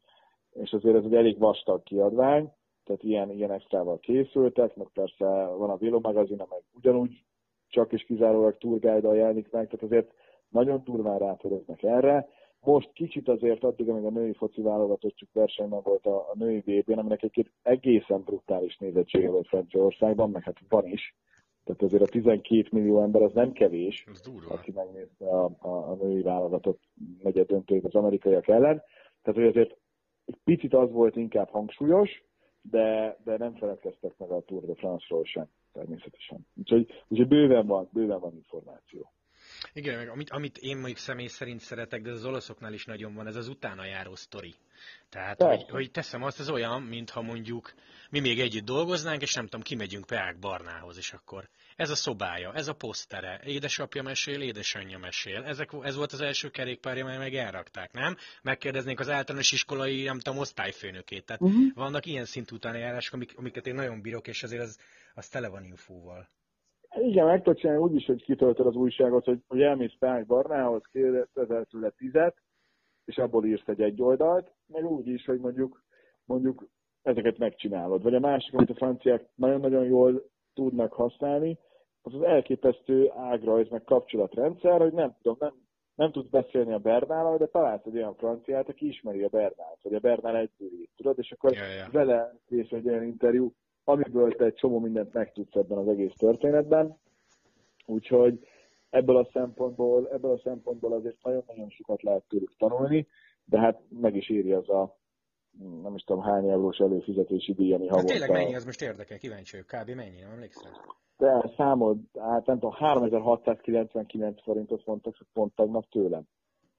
és 0.53 0.71
azért 0.71 0.95
ez 0.95 1.03
egy 1.03 1.15
elég 1.15 1.37
vastag 1.39 1.83
kiadvány, 1.83 2.51
tehát 2.83 3.03
ilyen, 3.03 3.29
ilyen 3.29 3.51
extrával 3.51 3.99
készültek, 3.99 4.75
meg 4.75 4.87
persze 4.93 5.25
van 5.45 5.69
a 5.69 5.77
Vélo 5.77 5.99
magazin, 5.99 6.39
amely 6.39 6.61
ugyanúgy 6.73 7.23
csak 7.67 7.91
és 7.91 8.03
kizárólag 8.03 8.57
turgájdal 8.57 9.15
jelenik 9.15 9.51
meg, 9.51 9.65
tehát 9.65 9.85
azért 9.85 10.11
nagyon 10.49 10.81
durván 10.83 11.17
rátöröznek 11.17 11.83
erre. 11.83 12.27
Most 12.59 12.91
kicsit 12.93 13.27
azért 13.27 13.63
addig, 13.63 13.89
amíg 13.89 14.05
a 14.05 14.09
női 14.09 14.33
foci 14.33 14.61
válogatottjuk 14.61 15.29
versenyben 15.33 15.81
volt 15.83 16.05
a, 16.05 16.17
a 16.17 16.33
női 16.33 16.59
vb 16.59 16.89
n 16.89 16.99
aminek 16.99 17.23
egy 17.23 17.51
egészen 17.61 18.21
brutális 18.21 18.77
nézettsége 18.77 19.29
volt 19.29 19.47
Franciaországban, 19.47 20.29
meg 20.29 20.43
hát 20.43 20.57
van 20.69 20.85
is. 20.85 21.15
Tehát 21.71 21.93
azért 21.93 22.09
a 22.09 22.11
12 22.11 22.67
millió 22.71 23.01
ember 23.01 23.21
az 23.21 23.33
nem 23.33 23.51
kevés, 23.51 24.05
aki 24.49 24.71
megnézte 24.71 25.25
a, 25.25 25.51
a, 25.59 25.69
a 25.69 25.95
női 25.95 26.21
válogatott 26.21 26.81
negyed 27.23 27.47
döntőt 27.47 27.85
az 27.85 27.95
amerikaiak 27.95 28.47
ellen. 28.47 28.83
Tehát, 29.21 29.39
hogy 29.39 29.47
azért 29.47 29.77
egy 30.25 30.37
picit 30.43 30.73
az 30.73 30.91
volt 30.91 31.15
inkább 31.15 31.49
hangsúlyos, 31.49 32.23
de, 32.61 33.17
de 33.23 33.37
nem 33.37 33.53
feledkeztek 33.53 34.17
meg 34.17 34.31
a 34.31 34.41
Tour 34.41 34.65
de 34.65 34.75
France-ról 34.75 35.23
sem 35.23 35.47
természetesen. 35.71 36.47
Úgyhogy, 36.55 36.87
úgyhogy 37.07 37.27
bőven 37.27 37.67
van, 37.67 37.89
bőven 37.91 38.19
van 38.19 38.35
információ. 38.35 39.11
Igen, 39.73 39.97
meg 39.97 40.09
amit, 40.09 40.29
amit 40.29 40.57
én 40.57 40.75
mondjuk 40.75 40.97
személy 40.97 41.27
szerint 41.27 41.59
szeretek, 41.59 42.01
de 42.01 42.11
az 42.11 42.25
olaszoknál 42.25 42.73
is 42.73 42.85
nagyon 42.85 43.13
van, 43.13 43.27
ez 43.27 43.35
az 43.35 43.47
utána 43.47 43.85
járó 43.85 44.15
sztori. 44.15 44.55
Tehát, 45.09 45.41
hogy, 45.41 45.69
hogy 45.69 45.91
teszem 45.91 46.23
azt, 46.23 46.39
ez 46.39 46.49
olyan, 46.49 46.81
mintha 46.81 47.21
mondjuk 47.21 47.73
mi 48.09 48.19
még 48.19 48.39
együtt 48.39 48.65
dolgoznánk, 48.65 49.21
és 49.21 49.33
nem 49.33 49.43
tudom, 49.43 49.61
kimegyünk 49.61 50.05
Peák 50.05 50.39
Barnához, 50.39 50.97
és 50.97 51.13
akkor 51.13 51.49
ez 51.75 51.89
a 51.89 51.95
szobája, 51.95 52.53
ez 52.53 52.67
a 52.67 52.73
posztere, 52.73 53.41
édesapja 53.43 54.01
mesél, 54.01 54.41
édesanyja 54.41 54.97
mesél. 54.97 55.43
Ezek, 55.43 55.69
ez 55.81 55.95
volt 55.95 56.11
az 56.11 56.21
első 56.21 56.49
kerékpárja, 56.49 57.05
mert 57.05 57.19
meg 57.19 57.35
elrakták, 57.35 57.91
nem? 57.91 58.17
Megkérdeznénk 58.41 58.99
az 58.99 59.09
általános 59.09 59.51
iskolai, 59.51 60.03
nem 60.03 60.19
tudom, 60.19 60.39
osztályfőnökét. 60.39 61.25
Tehát 61.25 61.41
uh-huh. 61.41 61.73
vannak 61.73 62.05
ilyen 62.05 62.25
szintű 62.25 62.55
utánajárások, 62.55 63.13
amik, 63.13 63.37
amiket 63.37 63.67
én 63.67 63.75
nagyon 63.75 64.01
bírok, 64.01 64.27
és 64.27 64.43
azért 64.43 64.61
az, 64.61 64.79
az 65.13 65.27
tele 65.27 65.47
van 65.47 65.63
infóval. 65.63 66.27
Igen, 66.99 67.25
meg 67.25 67.41
tudod 67.41 67.59
csinálni 67.59 67.81
úgy 67.81 67.95
is, 67.95 68.05
hogy 68.05 68.23
kitöltöd 68.23 68.65
az 68.65 68.75
újságot, 68.75 69.25
hogy, 69.25 69.39
hogy 69.47 69.61
elmész 69.61 69.95
Pák 69.99 70.25
Barnához, 70.25 70.81
kérdezel 70.91 71.65
tőle 71.65 71.89
tizet, 71.89 72.35
és 73.05 73.17
abból 73.17 73.45
írsz 73.45 73.67
egy 73.67 73.81
egy 73.81 74.01
oldalt, 74.01 74.51
meg 74.67 74.85
úgy 74.85 75.07
is, 75.07 75.25
hogy 75.25 75.39
mondjuk, 75.39 75.83
mondjuk 76.25 76.67
ezeket 77.01 77.37
megcsinálod. 77.37 78.03
Vagy 78.03 78.15
a 78.15 78.19
másik, 78.19 78.53
amit 78.53 78.69
a 78.69 78.75
franciák 78.75 79.29
nagyon-nagyon 79.35 79.85
jól 79.85 80.23
tudnak 80.53 80.93
használni, 80.93 81.57
az 82.01 82.13
az 82.13 82.21
elképesztő 82.21 83.11
ágrajz, 83.15 83.69
meg 83.69 83.83
kapcsolatrendszer, 83.83 84.79
hogy 84.79 84.93
nem 84.93 85.15
tudom, 85.21 85.37
nem, 85.39 85.53
nem 85.95 86.11
tudsz 86.11 86.29
beszélni 86.29 86.73
a 86.73 86.79
Bernállal, 86.79 87.37
de 87.37 87.45
találsz 87.45 87.85
egy 87.85 87.95
olyan 87.95 88.15
franciát, 88.15 88.69
aki 88.69 88.87
ismeri 88.87 89.23
a 89.23 89.27
Bernált, 89.27 89.81
vagy 89.81 89.93
a 89.93 89.99
Bernál 89.99 90.35
egyből 90.35 90.69
tudod, 90.95 91.19
és 91.19 91.31
akkor 91.31 91.53
ja, 91.53 91.65
ja. 91.65 91.87
vele 91.91 92.33
kész 92.45 92.71
egy 92.71 92.87
olyan 92.87 93.03
interjú, 93.03 93.53
amiből 93.83 94.35
te 94.35 94.45
egy 94.45 94.53
csomó 94.53 94.79
mindent 94.79 95.13
megtudsz 95.13 95.55
ebben 95.55 95.77
az 95.77 95.87
egész 95.87 96.13
történetben. 96.17 96.97
Úgyhogy 97.85 98.47
ebből 98.89 99.17
a 99.17 99.29
szempontból, 99.33 100.09
ebből 100.11 100.31
a 100.31 100.41
szempontból 100.43 100.93
azért 100.93 101.23
nagyon-nagyon 101.23 101.69
sokat 101.69 102.01
lehet 102.01 102.23
tőlük 102.27 102.55
tanulni, 102.57 103.07
de 103.45 103.59
hát 103.59 103.81
meg 103.89 104.15
is 104.15 104.29
éri 104.29 104.51
az 104.51 104.69
a 104.69 104.99
nem 105.59 105.95
is 105.95 106.03
tudom 106.03 106.21
hány 106.21 106.49
eurós 106.49 106.77
előfizetési 106.77 107.53
díj, 107.53 107.73
ami 107.73 107.87
havonta. 107.87 108.11
tényleg 108.11 108.31
mennyi, 108.31 108.55
az 108.55 108.65
most 108.65 108.81
érdekel, 108.81 109.17
kíváncsi 109.17 109.51
vagyok, 109.51 109.67
kb. 109.67 109.95
mennyi, 109.95 110.19
nem 110.19 110.31
emlékszel? 110.31 110.71
De 111.17 111.51
számod, 111.57 111.97
hát 112.19 112.45
nem 112.45 112.59
tudom, 112.59 112.71
3699 112.71 114.41
forintot 114.41 114.85
mondtak 114.85 115.15
pont 115.33 115.55
tegnap 115.55 115.89
tőlem. 115.89 116.23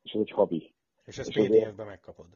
És 0.02 0.12
ez 0.12 0.20
egy 0.20 0.30
habi. 0.30 0.74
És 1.04 1.18
ezt 1.18 1.32
PDF-ben 1.32 1.86
megkapod? 1.86 2.26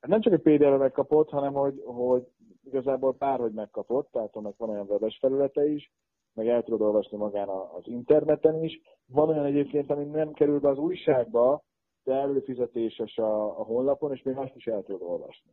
Hát 0.00 0.10
nem 0.10 0.20
csak 0.20 0.32
egy 0.32 0.40
PDF-ben 0.40 0.78
megkapod, 0.78 1.28
hanem 1.28 1.52
hogy, 1.52 1.82
hogy 1.84 2.26
igazából 2.64 3.12
bárhogy 3.12 3.52
megkapod, 3.52 4.06
tehát 4.10 4.36
annak 4.36 4.56
van 4.56 4.70
olyan 4.70 4.86
webes 4.88 5.18
felülete 5.20 5.66
is, 5.66 5.92
meg 6.34 6.48
el 6.48 6.62
tudod 6.62 6.80
olvasni 6.80 7.16
magán 7.16 7.48
az 7.48 7.82
interneten 7.84 8.64
is. 8.64 8.80
Van 9.06 9.28
olyan 9.28 9.44
egyébként, 9.44 9.90
ami 9.90 10.04
nem 10.04 10.32
kerül 10.32 10.60
be 10.60 10.68
az 10.68 10.78
újságba, 10.78 11.64
de 12.04 12.12
előfizetéses 12.14 13.16
a, 13.16 13.60
a 13.60 13.62
honlapon, 13.62 14.12
és 14.12 14.22
még 14.22 14.36
azt 14.36 14.54
is 14.54 14.66
el 14.66 14.82
tudod 14.82 15.02
olvasni. 15.02 15.50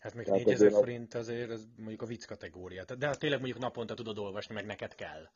Hát 0.00 0.14
még 0.14 0.26
4000 0.26 0.70
forint 0.70 1.14
azért 1.14 1.50
az 1.50 1.68
mondjuk 1.76 2.02
a 2.02 2.06
vicc 2.06 2.24
kategória. 2.24 2.84
De 2.98 3.06
ha 3.06 3.14
tényleg 3.14 3.40
mondjuk 3.40 3.62
naponta 3.62 3.94
tudod 3.94 4.18
olvasni, 4.18 4.54
meg 4.54 4.66
neked 4.66 4.94
kell. 4.94 5.28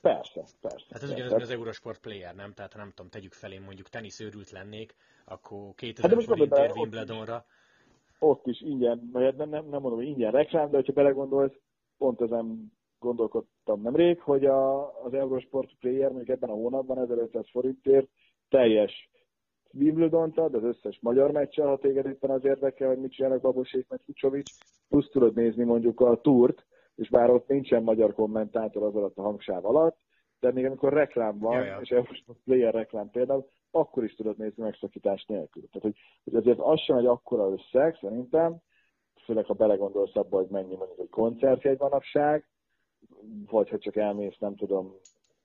Persze, 0.00 0.44
persze. 0.60 0.86
Hát 0.90 1.02
ez 1.02 1.10
ugyanaz, 1.10 1.32
az 1.32 1.50
Eurosport 1.50 2.00
player, 2.00 2.34
nem? 2.34 2.52
Tehát 2.52 2.74
nem 2.76 2.88
tudom, 2.88 3.10
tegyük 3.10 3.32
felé 3.32 3.58
mondjuk 3.58 3.88
teniszőrült 3.88 4.50
lennék, 4.50 4.94
akkor 5.24 5.74
2000 5.74 6.10
hát 6.10 6.24
forintért 6.24 6.76
Wimbledonra. 6.76 7.44
Ott 8.22 8.46
is 8.46 8.60
ingyen, 8.60 9.10
nem, 9.12 9.34
nem, 9.36 9.48
nem 9.48 9.64
mondom, 9.64 9.94
hogy 9.94 10.06
ingyen 10.06 10.30
reklám, 10.30 10.70
de 10.70 10.76
hogyha 10.76 10.92
belegondolsz, 10.92 11.60
pont 11.98 12.20
ezen 12.20 12.72
gondolkodtam 12.98 13.80
nemrég, 13.82 14.20
hogy 14.20 14.44
a, 14.44 14.86
az 15.04 15.14
Eurosport 15.14 15.70
player 15.80 16.12
még 16.12 16.30
ebben 16.30 16.50
a 16.50 16.54
hónapban 16.54 16.98
1500 16.98 17.50
forintért 17.50 18.08
teljes 18.48 19.10
Wimbledon 19.72 20.32
ad, 20.36 20.54
az 20.54 20.62
összes 20.62 20.98
magyar 21.00 21.30
meccsel, 21.30 21.66
ha 21.66 21.78
téged 21.78 22.06
éppen 22.06 22.30
az 22.30 22.44
érdekel, 22.44 22.88
hogy 22.88 22.98
mit 22.98 23.12
csinálnak 23.12 23.40
Babosék 23.40 23.88
meg 23.88 24.00
Fucsovics, 24.04 24.50
plusz 24.88 25.10
tudod 25.10 25.34
nézni 25.34 25.64
mondjuk 25.64 26.00
a 26.00 26.20
túrt, 26.20 26.64
és 26.94 27.08
bár 27.08 27.30
ott 27.30 27.48
nincsen 27.48 27.82
magyar 27.82 28.14
kommentátor 28.14 28.82
az 28.82 28.94
alatt 28.94 29.16
a 29.16 29.22
hangsáv 29.22 29.64
alatt, 29.64 29.98
de 30.40 30.52
még 30.52 30.64
amikor 30.64 30.92
reklám 30.92 31.38
van, 31.38 31.56
ja, 31.56 31.64
ja. 31.64 31.80
és 31.80 31.90
most 32.08 32.24
player 32.44 32.74
reklám 32.74 33.10
például, 33.10 33.46
akkor 33.70 34.04
is 34.04 34.14
tudod 34.14 34.38
nézni 34.38 34.62
megszakítás 34.62 35.24
nélkül. 35.24 35.62
Tehát, 35.62 35.82
hogy, 35.82 35.96
hogy 36.24 36.34
azért 36.34 36.58
az 36.58 36.80
sem 36.80 36.96
egy 36.96 37.06
akkora 37.06 37.50
összeg, 37.50 37.96
szerintem, 38.00 38.56
főleg 39.24 39.44
ha 39.44 39.54
belegondolsz 39.54 40.16
abba, 40.16 40.36
hogy 40.36 40.48
mennyi 40.50 40.76
mondjuk 40.76 40.98
egy 40.98 41.08
koncertjegy 41.08 41.78
manapság, 41.78 42.48
vagy 43.50 43.68
ha 43.68 43.78
csak 43.78 43.96
elmész, 43.96 44.38
nem 44.38 44.56
tudom, 44.56 44.94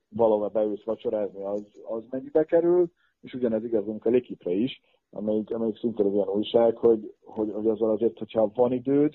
valahol 0.09 0.49
beülsz 0.49 0.83
vacsorázni, 0.83 1.43
az, 1.43 1.81
az 1.83 2.03
mennyibe 2.09 2.43
kerül, 2.43 2.91
és 3.21 3.33
ugyanez 3.33 3.63
igazunk 3.63 4.05
a 4.05 4.09
Lekipre 4.09 4.51
is, 4.51 4.81
amelyik, 5.11 5.53
amelyik 5.53 5.77
szintén 5.77 6.05
az 6.05 6.13
olyan 6.13 6.29
újság, 6.29 6.77
hogy, 6.77 7.13
hogy, 7.23 7.51
hogy 7.51 7.67
azzal 7.67 7.89
azért, 7.91 8.17
hogyha 8.17 8.51
van 8.53 8.71
időd, 8.71 9.13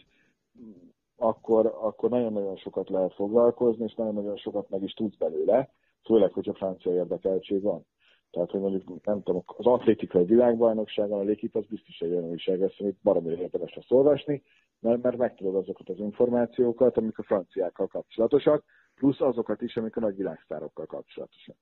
akkor, 1.16 1.66
akkor 1.66 2.10
nagyon-nagyon 2.10 2.56
sokat 2.56 2.88
lehet 2.88 3.14
foglalkozni, 3.14 3.84
és 3.84 3.94
nagyon-nagyon 3.94 4.36
sokat 4.36 4.68
meg 4.68 4.82
is 4.82 4.92
tudsz 4.92 5.16
belőle, 5.16 5.70
főleg, 6.04 6.32
hogyha 6.32 6.54
francia 6.54 6.92
érdekeltség 6.92 7.62
van. 7.62 7.86
Tehát, 8.30 8.50
hogy 8.50 8.60
mondjuk, 8.60 9.04
nem 9.04 9.22
tudom, 9.22 9.42
az 9.46 9.66
atlétikai 9.66 10.24
világbajnokságon 10.24 11.18
a 11.18 11.22
Lékip 11.22 11.56
az 11.56 11.66
biztos 11.66 12.00
egy 12.00 12.10
olyan 12.10 12.24
újság 12.24 12.60
lesz, 12.60 12.80
amit 12.80 12.98
baromi 13.02 13.30
érdemes 13.30 13.74
lesz 13.74 13.90
olvasni, 13.90 14.42
mert, 14.80 15.02
mert 15.02 15.16
megtudod 15.16 15.54
azokat 15.54 15.88
az 15.88 15.98
információkat, 15.98 16.96
amik 16.96 17.18
a 17.18 17.22
franciákkal 17.22 17.86
kapcsolatosak, 17.86 18.64
plusz 18.94 19.20
azokat 19.20 19.62
is, 19.62 19.76
amik 19.76 19.96
a 19.96 20.00
nagy 20.00 20.16
világsztárokkal 20.16 20.86
kapcsolatosak. 20.86 21.56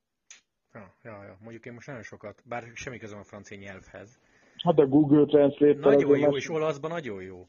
Ja, 0.72 0.94
ja, 1.02 1.24
ja. 1.24 1.36
Mondjuk 1.40 1.66
én 1.66 1.72
most 1.72 1.86
nagyon 1.86 2.02
sokat, 2.02 2.42
bár 2.44 2.62
semmi 2.74 2.98
közöm 2.98 3.18
a 3.18 3.24
francia 3.24 3.58
nyelvhez. 3.58 4.20
Hát 4.64 4.78
a 4.78 4.86
Google 4.86 5.24
Translate... 5.24 5.78
Nagyon 5.78 6.18
jó, 6.18 6.36
és 6.36 6.50
olaszban 6.50 6.90
nagyon 6.90 7.22
jó. 7.22 7.44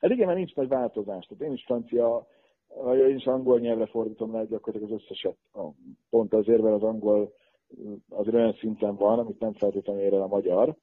Hát 0.00 0.10
igen, 0.10 0.26
mert 0.26 0.38
nincs 0.38 0.54
nagy 0.54 0.68
változás. 0.68 1.26
Tehát 1.26 1.42
én 1.42 1.52
is 1.52 1.64
francia, 1.64 2.26
én 3.08 3.16
is 3.16 3.24
angol 3.24 3.60
nyelvre 3.60 3.86
fordítom 3.86 4.32
le 4.32 4.44
gyakorlatilag 4.44 4.92
az 4.92 5.02
összeset. 5.02 5.36
Pont 6.10 6.32
azért, 6.34 6.62
mert 6.62 6.74
az 6.74 6.82
angol 6.82 7.34
azért 8.08 8.34
olyan 8.34 8.56
szinten 8.60 8.96
van, 8.96 9.18
amit 9.18 9.38
nem 9.38 9.54
feltétlenül 9.54 10.02
ér 10.02 10.12
el 10.12 10.22
a 10.22 10.26
magyar. 10.26 10.76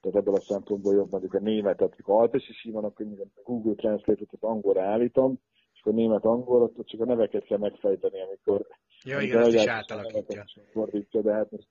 Tehát 0.00 0.18
ebből 0.18 0.34
a 0.34 0.40
szempontból 0.40 0.94
jobb 0.94 1.10
mondjuk 1.10 1.34
a 1.34 1.38
németet, 1.38 1.92
amikor 1.92 2.30
is 2.32 2.64
így 2.64 2.72
van, 2.72 2.84
akkor 2.84 3.06
a 3.34 3.40
Google 3.42 3.74
Translate-ot 3.74 4.32
az 4.32 4.42
angolra 4.42 4.82
állítom, 4.82 5.40
és 5.72 5.80
akkor 5.80 5.94
német-angol, 5.94 6.62
ott 6.62 6.86
csak 6.86 7.00
a 7.00 7.04
neveket 7.04 7.44
kell 7.44 7.58
megfejteni, 7.58 8.20
amikor... 8.22 8.66
Ja, 9.04 9.20
igen, 9.20 9.42
ezt 9.42 9.54
is 9.54 9.66
átalakítja. 9.66 10.44
Fordítja, 10.72 11.20
de 11.22 11.32
hát 11.32 11.50
most 11.50 11.68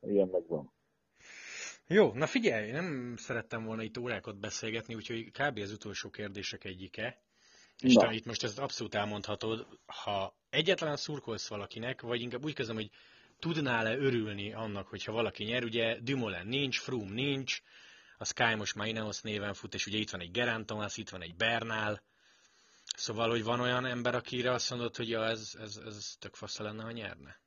ilyen 0.00 0.28
megvan. 0.28 0.72
Jó, 1.88 2.12
na 2.12 2.26
figyelj, 2.26 2.70
nem 2.70 3.14
szerettem 3.16 3.64
volna 3.64 3.82
itt 3.82 3.98
órákat 3.98 4.38
beszélgetni, 4.38 4.94
úgyhogy 4.94 5.30
kb. 5.30 5.58
az 5.58 5.72
utolsó 5.72 6.10
kérdések 6.10 6.64
egyike. 6.64 7.20
És 7.82 7.94
te 7.94 8.12
itt 8.12 8.26
most 8.26 8.44
ezt 8.44 8.58
abszolút 8.58 8.94
elmondhatod, 8.94 9.66
ha 9.86 10.34
egyetlen 10.50 10.96
szurkolsz 10.96 11.48
valakinek, 11.48 12.00
vagy 12.00 12.20
inkább 12.20 12.44
úgy 12.44 12.54
kezdem, 12.54 12.76
hogy 12.76 12.90
tudnál-e 13.38 13.96
örülni 13.96 14.52
annak, 14.52 14.88
hogyha 14.88 15.12
valaki 15.12 15.44
nyer, 15.44 15.64
ugye 15.64 16.00
Dumoulin 16.00 16.46
nincs, 16.46 16.80
Froome 16.80 17.14
nincs, 17.14 17.60
a 18.18 18.24
Sky 18.24 18.54
most 18.54 18.76
már 18.76 18.86
Ineos 18.86 19.22
néven 19.22 19.54
fut, 19.54 19.74
és 19.74 19.86
ugye 19.86 19.98
itt 19.98 20.10
van 20.10 20.20
egy 20.20 20.30
Geraint 20.30 20.66
Thomas, 20.66 20.96
itt 20.96 21.08
van 21.08 21.22
egy 21.22 21.34
Bernál, 21.36 22.02
szóval, 22.96 23.30
hogy 23.30 23.44
van 23.44 23.60
olyan 23.60 23.84
ember, 23.84 24.14
akire 24.14 24.50
azt 24.50 24.70
mondod, 24.70 24.96
hogy 24.96 25.08
ja, 25.08 25.24
ez, 25.24 25.56
ez, 25.60 25.82
ez 25.86 26.16
tök 26.20 26.34
fasza 26.34 26.62
lenne, 26.62 26.82
ha 26.82 26.90
nyerne? 26.90 27.40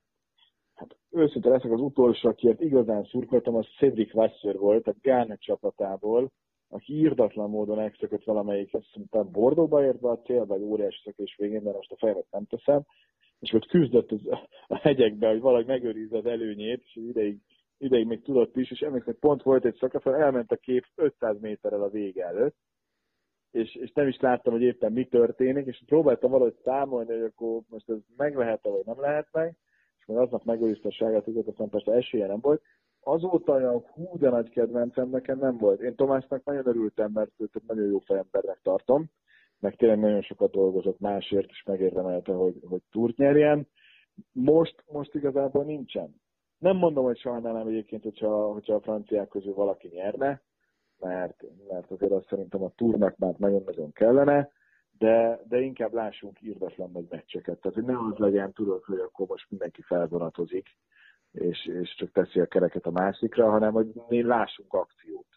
Hát 0.73 0.97
őszinte 1.09 1.49
leszek 1.49 1.71
az 1.71 1.81
utolsó, 1.81 2.29
akiért 2.29 2.61
igazán 2.61 3.03
szurkoltam, 3.03 3.55
az 3.55 3.67
Cedric 3.77 4.13
Wasser 4.13 4.57
volt, 4.57 4.87
a 4.87 4.95
Gáne 5.01 5.35
csapatából, 5.35 6.31
aki 6.67 6.93
írdatlan 6.93 7.49
módon 7.49 7.79
elszökött 7.79 8.23
valamelyik, 8.23 8.73
azt 8.73 8.95
mondtam, 8.95 9.31
Bordóba 9.31 9.83
ért 9.83 9.99
be 9.99 10.09
a 10.09 10.19
cél, 10.19 10.45
vagy 10.45 10.61
óriási 10.61 11.01
szökés 11.03 11.35
végén, 11.37 11.63
de 11.63 11.71
most 11.71 11.91
a 11.91 11.97
fejemet 11.97 12.31
nem 12.31 12.45
teszem, 12.45 12.85
és 13.39 13.53
ott 13.53 13.65
küzdött 13.65 14.11
az, 14.11 14.21
a 14.67 14.77
hegyekbe, 14.77 15.27
hogy 15.27 15.41
valahogy 15.41 15.65
megőrizze 15.65 16.17
az 16.17 16.25
előnyét, 16.25 16.81
és 16.83 16.95
ideig, 16.95 17.37
ideig 17.77 18.05
még 18.05 18.21
tudott 18.21 18.55
is, 18.55 18.71
és 18.71 18.79
emlékszem, 18.79 19.13
hogy 19.13 19.21
pont 19.29 19.43
volt 19.43 19.65
egy 19.65 19.75
szakasz, 19.79 20.05
elment 20.05 20.51
a 20.51 20.55
kép 20.55 20.85
500 20.95 21.39
méterrel 21.39 21.83
a 21.83 21.89
vége 21.89 22.25
előtt, 22.25 22.55
és, 23.51 23.75
és 23.75 23.91
nem 23.91 24.07
is 24.07 24.19
láttam, 24.19 24.53
hogy 24.53 24.61
éppen 24.61 24.91
mi 24.91 25.05
történik, 25.05 25.65
és 25.65 25.83
próbáltam 25.85 26.31
valahogy 26.31 26.57
számolni, 26.63 27.13
hogy 27.13 27.21
akkor 27.23 27.61
most 27.69 27.89
ez 27.89 27.97
meg 28.17 28.35
lehet-e, 28.35 28.69
vagy 28.69 28.85
nem 28.85 28.99
lehet 28.99 29.27
meg, 29.31 29.55
és 29.99 30.05
majd 30.05 30.19
aznak 30.19 30.43
megőrizte 30.43 30.87
a 30.87 30.91
ságát, 30.91 31.27
aztán 31.27 31.69
persze 31.69 31.91
esélye 31.91 32.27
nem 32.27 32.39
volt, 32.39 32.61
azóta 33.01 33.53
olyan 33.53 33.79
hú, 33.79 34.17
de 34.17 34.29
nagy 34.29 34.49
kedvencem 34.49 35.09
nekem 35.09 35.39
nem 35.39 35.57
volt. 35.57 35.81
Én 35.81 35.95
Tomásnak 35.95 36.43
nagyon 36.43 36.67
örültem, 36.67 37.11
mert 37.11 37.31
őt 37.37 37.67
nagyon 37.67 37.85
jó 37.85 37.99
fejembernek 37.99 38.59
tartom, 38.63 39.09
meg 39.59 39.75
tényleg 39.75 39.99
nagyon 39.99 40.21
sokat 40.21 40.51
dolgozott 40.51 40.99
másért, 40.99 41.49
és 41.49 41.63
megérdemelte, 41.65 42.33
hogy, 42.33 42.55
hogy 42.69 42.81
túrt 42.91 43.17
nyerjen. 43.17 43.67
Most, 44.31 44.83
most 44.91 45.15
igazából 45.15 45.63
nincsen. 45.63 46.21
Nem 46.57 46.77
mondom, 46.77 47.03
hogy 47.03 47.17
sajnálom 47.17 47.67
egyébként, 47.67 48.03
hogyha, 48.03 48.51
hogyha 48.51 48.73
a 48.73 48.81
franciák 48.81 49.27
közül 49.27 49.53
valaki 49.53 49.87
nyerne, 49.87 50.41
mert, 50.99 51.43
mert 51.67 51.91
azért 51.91 52.11
azt 52.11 52.27
szerintem 52.27 52.63
a 52.63 52.71
túrnak 52.75 53.17
már 53.17 53.33
nagyon-nagyon 53.37 53.91
kellene, 53.91 54.51
de, 54.97 55.41
de 55.47 55.59
inkább 55.59 55.93
lássunk 55.93 56.41
írdatlan 56.41 56.91
nagy 56.91 57.05
meccseket. 57.09 57.59
Tehát, 57.59 57.77
hogy 57.77 57.85
ne 57.85 57.97
az 57.97 58.17
legyen, 58.17 58.53
tudod, 58.53 58.83
hogy 58.83 58.99
akkor 58.99 59.27
most 59.27 59.49
mindenki 59.49 59.81
felvonatozik, 59.81 60.67
és, 61.31 61.65
és 61.65 61.95
csak 61.95 62.11
teszi 62.11 62.39
a 62.39 62.45
kereket 62.45 62.85
a 62.85 62.91
másikra, 62.91 63.49
hanem 63.49 63.73
hogy 63.73 63.91
mi 64.07 64.23
lássunk 64.23 64.73
akciót. 64.73 65.27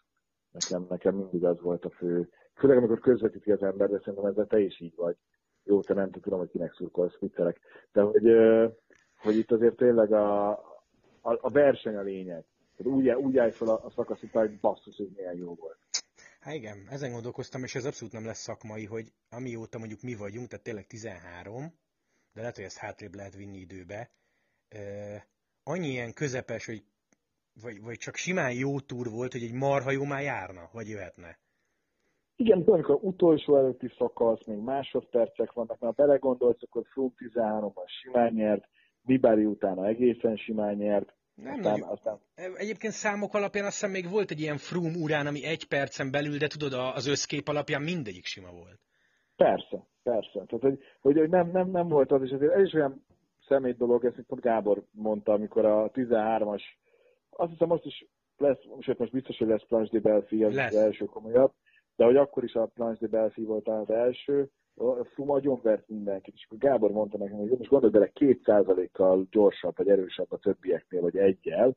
Nekem, 0.51 0.85
nekem 0.89 1.15
mindig 1.15 1.45
az 1.45 1.61
volt 1.61 1.85
a 1.85 1.89
fő. 1.89 2.29
Főleg 2.55 2.77
amikor 2.77 2.99
közvetíti 2.99 3.51
az 3.51 3.63
ember, 3.63 3.89
de 3.89 3.99
szerintem 3.99 4.25
ezzel 4.25 4.47
te 4.47 4.59
is 4.59 4.79
így 4.79 4.95
vagy. 4.95 5.15
Jó, 5.63 5.81
te 5.81 5.93
nem 5.93 6.11
tudom, 6.11 6.39
hogy 6.39 6.49
kinek 6.49 6.73
szurkolsz, 6.73 7.19
viccelek. 7.19 7.59
De 7.91 8.01
hogy, 8.01 8.23
hogy 9.17 9.37
itt 9.37 9.51
azért 9.51 9.75
tényleg 9.75 10.13
a, 10.13 10.49
a, 11.21 11.37
a 11.41 11.49
verseny 11.49 11.95
a 11.95 12.01
lényeg. 12.01 12.45
Tehát 12.77 12.93
úgy, 12.93 13.09
úgy 13.09 13.37
állj 13.37 13.51
fel 13.51 13.67
a, 13.67 13.85
a 13.85 13.89
szakasz 13.89 14.23
után, 14.23 14.47
hogy 14.47 14.59
basszus, 14.59 14.97
hogy 14.97 15.11
milyen 15.15 15.35
jó 15.35 15.53
volt. 15.53 15.77
Hát 16.39 16.53
igen, 16.53 16.87
ezen 16.89 17.11
gondolkoztam, 17.11 17.63
és 17.63 17.75
ez 17.75 17.85
abszolút 17.85 18.13
nem 18.13 18.25
lesz 18.25 18.41
szakmai, 18.41 18.85
hogy 18.85 19.13
amióta 19.29 19.77
mondjuk 19.77 20.01
mi 20.01 20.15
vagyunk, 20.15 20.47
tehát 20.47 20.63
tényleg 20.63 20.87
13, 20.87 21.73
de 22.33 22.39
lehet, 22.39 22.55
hogy 22.55 22.65
ezt 22.65 22.77
hátrébb 22.77 23.15
lehet 23.15 23.35
vinni 23.35 23.57
időbe, 23.57 24.11
annyi 25.63 25.87
ilyen 25.87 26.13
közepes, 26.13 26.65
hogy 26.65 26.83
vagy, 27.61 27.81
vagy 27.81 27.97
csak 27.97 28.15
simán 28.15 28.53
jó 28.53 28.79
túr 28.79 29.09
volt, 29.09 29.31
hogy 29.31 29.43
egy 29.43 29.53
marha 29.53 29.91
jó 29.91 30.03
már 30.03 30.21
járna, 30.21 30.69
vagy 30.71 30.87
jöhetne. 30.87 31.37
Igen, 32.35 32.63
amikor 32.65 32.97
utolsó 33.01 33.57
előtti 33.57 33.91
szakasz, 33.97 34.45
még 34.45 34.57
másodpercek 34.57 35.53
vannak, 35.53 35.79
mert 35.79 35.95
ha 35.95 36.03
belegondolsz, 36.05 36.61
akkor 36.61 36.83
Froome 36.85 37.11
13-ban 37.17 37.87
simán 38.01 38.33
nyert, 38.33 38.67
Bibari 39.01 39.45
utána 39.45 39.87
egészen 39.87 40.35
simán 40.35 40.75
nyert, 40.75 41.13
nem 41.35 41.53
aztán, 41.53 41.81
aztán... 41.81 42.19
Egyébként 42.55 42.93
számok 42.93 43.33
alapján 43.33 43.65
azt 43.65 43.73
hiszem 43.73 43.91
még 43.91 44.09
volt 44.09 44.31
egy 44.31 44.39
ilyen 44.39 44.57
Froome 44.57 44.97
urán, 44.97 45.27
ami 45.27 45.45
egy 45.45 45.67
percen 45.67 46.11
belül, 46.11 46.37
de 46.37 46.47
tudod, 46.47 46.73
az 46.73 47.07
összkép 47.07 47.47
alapján 47.47 47.81
mindegyik 47.81 48.25
sima 48.25 48.51
volt. 48.51 48.79
Persze, 49.35 49.87
persze. 50.03 50.31
Tehát, 50.31 50.61
hogy, 50.61 50.79
hogy, 51.01 51.17
hogy 51.17 51.29
nem, 51.29 51.51
nem, 51.51 51.69
nem 51.69 51.87
volt 51.87 52.11
az, 52.11 52.21
és 52.21 52.31
azért 52.31 52.53
ez 52.53 52.63
is 52.65 52.73
olyan 52.73 53.05
szemét 53.47 53.77
dolog, 53.77 54.05
ezt 54.05 54.21
pont 54.27 54.41
Gábor 54.41 54.83
mondta, 54.91 55.33
amikor 55.33 55.65
a 55.65 55.91
13-as, 55.91 56.61
azt 57.29 57.51
hiszem 57.51 57.67
most 57.67 57.85
is 57.85 58.05
lesz, 58.37 58.59
sőt 58.79 58.97
most 58.97 59.11
biztos, 59.11 59.37
hogy 59.37 59.47
lesz 59.47 59.65
Planche 59.67 59.99
de 59.99 60.09
Belfi, 60.09 60.43
az, 60.43 60.55
lesz. 60.55 60.73
az 60.73 60.81
első 60.81 61.05
komolyabb, 61.05 61.53
de 61.95 62.05
hogy 62.05 62.15
akkor 62.15 62.43
is 62.43 62.53
a 62.53 62.65
Planche 62.65 63.07
de 63.07 63.17
Belfi 63.17 63.43
volt 63.43 63.67
az 63.67 63.89
első, 63.89 64.49
a 64.75 65.03
Fum 65.03 65.59
vert 65.61 65.87
mindenkit, 65.87 66.33
és 66.33 66.45
akkor 66.45 66.57
Gábor 66.57 66.91
mondta 66.91 67.17
nekem, 67.17 67.37
hogy 67.37 67.49
most 67.49 67.69
gondolj 67.69 67.91
bele, 67.91 68.07
két 68.07 68.43
százalékkal 68.43 69.27
gyorsabb, 69.31 69.77
vagy 69.77 69.89
erősebb 69.89 70.31
a 70.31 70.37
többieknél, 70.37 71.01
vagy 71.01 71.17
egyel, 71.17 71.75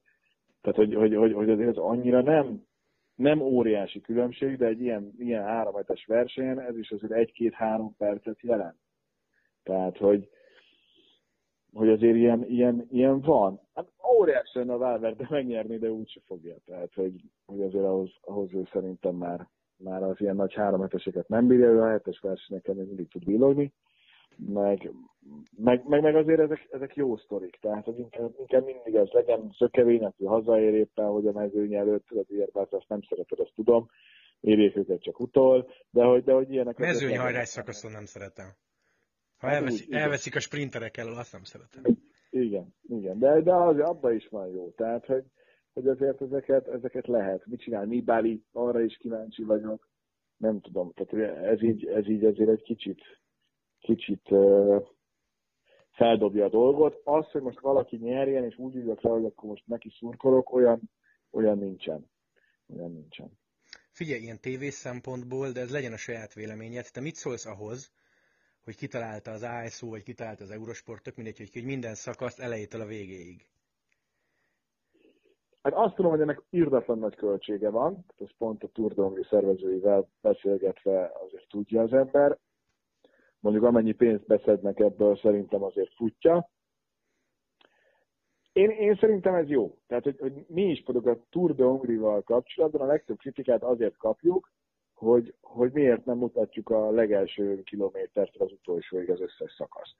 tehát 0.66 0.76
hogy, 0.78 0.94
hogy, 0.94 1.14
hogy, 1.14 1.32
hogy 1.32 1.50
azért 1.50 1.68
ez 1.68 1.76
annyira 1.76 2.22
nem, 2.22 2.64
nem 3.14 3.40
óriási 3.40 4.00
különbség, 4.00 4.56
de 4.56 4.66
egy 4.66 4.80
ilyen, 4.80 5.12
ilyen 5.18 5.42
háromhetes 5.42 6.04
versenyen 6.04 6.60
ez 6.60 6.76
is 6.76 6.90
azért 6.90 7.12
egy-két-három 7.12 7.96
percet 7.96 8.40
jelent. 8.40 8.76
Tehát, 9.62 9.96
hogy, 9.96 10.28
hogy 11.72 11.88
azért 11.88 12.16
ilyen, 12.16 12.44
ilyen, 12.44 12.86
ilyen 12.90 13.20
van. 13.20 13.60
Hát 13.74 13.88
óriás 14.18 14.52
lenne 14.54 14.72
a 14.72 14.78
Valverde 14.78 15.26
megnyerni, 15.28 15.78
de 15.78 15.90
úgyse 15.90 16.20
fogja. 16.26 16.56
Tehát, 16.64 16.94
hogy, 16.94 17.20
hogy 17.46 17.62
azért 17.62 17.84
ahhoz, 17.84 18.10
ahhoz 18.20 18.54
ő 18.54 18.68
szerintem 18.72 19.14
már, 19.14 19.48
már 19.76 20.02
az 20.02 20.20
ilyen 20.20 20.36
nagy 20.36 20.54
három 20.54 20.80
heteseket 20.80 21.28
nem 21.28 21.46
bírja, 21.46 21.66
ő 21.66 21.80
a 21.80 21.90
hetes 21.90 22.20
versenyeken 22.20 22.76
mindig 22.76 23.08
tud 23.08 23.24
villogni, 23.24 23.72
meg, 24.36 24.92
meg, 25.56 25.88
meg, 25.88 26.02
meg 26.02 26.16
azért 26.16 26.40
ezek, 26.40 26.68
ezek 26.70 26.94
jó 26.94 27.16
sztorik, 27.16 27.58
tehát 27.60 27.84
hogy 27.84 27.98
inkább, 27.98 28.34
inkább 28.38 28.64
mindig 28.64 28.94
ez 28.94 29.08
legyen 29.10 29.54
szökevény, 29.58 30.04
aki 30.04 30.24
hazaér 30.24 30.74
éppen, 30.74 31.06
hogy 31.06 31.26
a 31.26 31.32
mezőny 31.32 31.74
előtt, 31.74 32.06
az 32.10 32.26
érvelt, 32.28 32.72
azt 32.72 32.88
nem 32.88 33.00
szereted, 33.08 33.40
azt 33.40 33.52
tudom, 33.54 33.90
érjék 34.40 34.76
őket 34.76 35.02
csak 35.02 35.20
utol, 35.20 35.70
de 35.90 36.04
hogy, 36.04 36.24
de 36.24 36.32
hogy 36.32 36.52
ilyenek... 36.52 36.78
Mezőnyhajrás 36.78 37.48
szakaszon 37.48 37.90
nem 37.90 38.04
szeretem. 38.04 38.46
Ha 39.36 39.46
hát 39.46 39.56
elveszik, 39.56 39.94
elveszik 39.94 40.36
a 40.36 40.40
sprinterek 40.40 40.96
elől, 40.96 41.16
azt 41.16 41.32
nem 41.32 41.44
szeretem. 41.44 41.82
Igen, 42.30 42.74
igen, 42.82 43.18
de, 43.18 43.40
de 43.40 43.54
az, 43.54 43.78
abban 43.78 44.14
is 44.14 44.28
van 44.28 44.48
jó. 44.48 44.70
Tehát, 44.70 45.06
hogy, 45.06 45.24
hogy 45.76 45.88
azért 45.88 46.22
ezeket, 46.22 46.68
ezeket 46.68 47.06
lehet. 47.06 47.46
Mit 47.46 47.60
csinál 47.60 47.84
Nibali, 47.84 48.42
arra 48.52 48.80
is 48.80 48.96
kíváncsi 48.96 49.42
vagyok. 49.42 49.88
Nem 50.36 50.60
tudom, 50.60 50.92
tehát 50.92 51.36
ez 51.44 51.62
így, 51.62 51.86
ez 51.86 52.08
így 52.08 52.24
azért 52.24 52.50
egy 52.50 52.62
kicsit, 52.62 53.00
kicsit 53.80 54.30
uh, 54.30 54.86
feldobja 55.90 56.44
a 56.44 56.48
dolgot. 56.48 57.00
Az, 57.04 57.30
hogy 57.30 57.42
most 57.42 57.60
valaki 57.60 57.96
nyerjen, 57.96 58.44
és 58.44 58.58
úgy 58.58 58.74
ülök 58.74 59.00
le, 59.00 59.10
hogy 59.10 59.24
akkor 59.24 59.48
most 59.48 59.66
neki 59.66 59.88
szurkolok, 59.98 60.52
olyan, 60.52 60.80
olyan 61.30 61.58
nincsen. 61.58 62.10
Olyan 62.76 62.92
nincsen. 62.92 63.30
Figyelj, 63.90 64.20
ilyen 64.20 64.40
tévés 64.40 64.74
szempontból, 64.74 65.50
de 65.50 65.60
ez 65.60 65.70
legyen 65.70 65.92
a 65.92 65.96
saját 65.96 66.34
véleményed. 66.34 66.90
Te 66.92 67.00
mit 67.00 67.14
szólsz 67.14 67.46
ahhoz, 67.46 67.92
hogy 68.64 68.76
kitalálta 68.76 69.30
az 69.30 69.42
ASO, 69.42 69.88
vagy 69.88 70.02
kitalálta 70.02 70.44
az 70.44 70.50
Eurosport, 70.50 71.02
tök 71.02 71.16
mindegy, 71.16 71.38
hogy, 71.38 71.52
hogy 71.52 71.64
minden 71.64 71.94
szakaszt 71.94 72.40
elejétől 72.40 72.80
a 72.80 72.86
végéig. 72.86 73.55
Hát 75.66 75.74
azt 75.74 75.94
tudom, 75.94 76.10
hogy 76.10 76.20
ennek 76.20 76.42
írdatlan 76.50 76.98
nagy 76.98 77.14
költsége 77.14 77.70
van, 77.70 78.04
ez 78.18 78.28
pont 78.38 78.62
a 78.62 78.68
Tour 78.68 78.94
de 78.94 79.26
szervezőivel 79.30 80.08
beszélgetve 80.20 81.12
azért 81.24 81.48
tudja 81.48 81.82
az 81.82 81.92
ember. 81.92 82.38
Mondjuk 83.40 83.64
amennyi 83.64 83.92
pénzt 83.92 84.26
beszednek 84.26 84.78
ebből, 84.78 85.16
szerintem 85.16 85.62
azért 85.62 85.94
futja. 85.94 86.50
Én, 88.52 88.70
én 88.70 88.94
szerintem 88.94 89.34
ez 89.34 89.48
jó. 89.48 89.78
Tehát, 89.86 90.04
hogy, 90.04 90.18
hogy 90.18 90.32
mi 90.48 90.62
is 90.62 90.82
pedig 90.82 91.06
a 91.06 91.18
Tour 91.30 91.54
de 91.54 91.64
Hongrival 91.64 92.22
kapcsolatban 92.22 92.80
a 92.80 92.86
legtöbb 92.86 93.18
kritikát 93.18 93.62
azért 93.62 93.96
kapjuk, 93.96 94.50
hogy, 94.94 95.34
hogy 95.40 95.72
miért 95.72 96.04
nem 96.04 96.18
mutatjuk 96.18 96.70
a 96.70 96.90
legelső 96.90 97.62
kilométert 97.62 98.36
az 98.36 98.52
utolsóig 98.52 99.10
az 99.10 99.20
összes 99.20 99.54
szakaszt. 99.56 99.96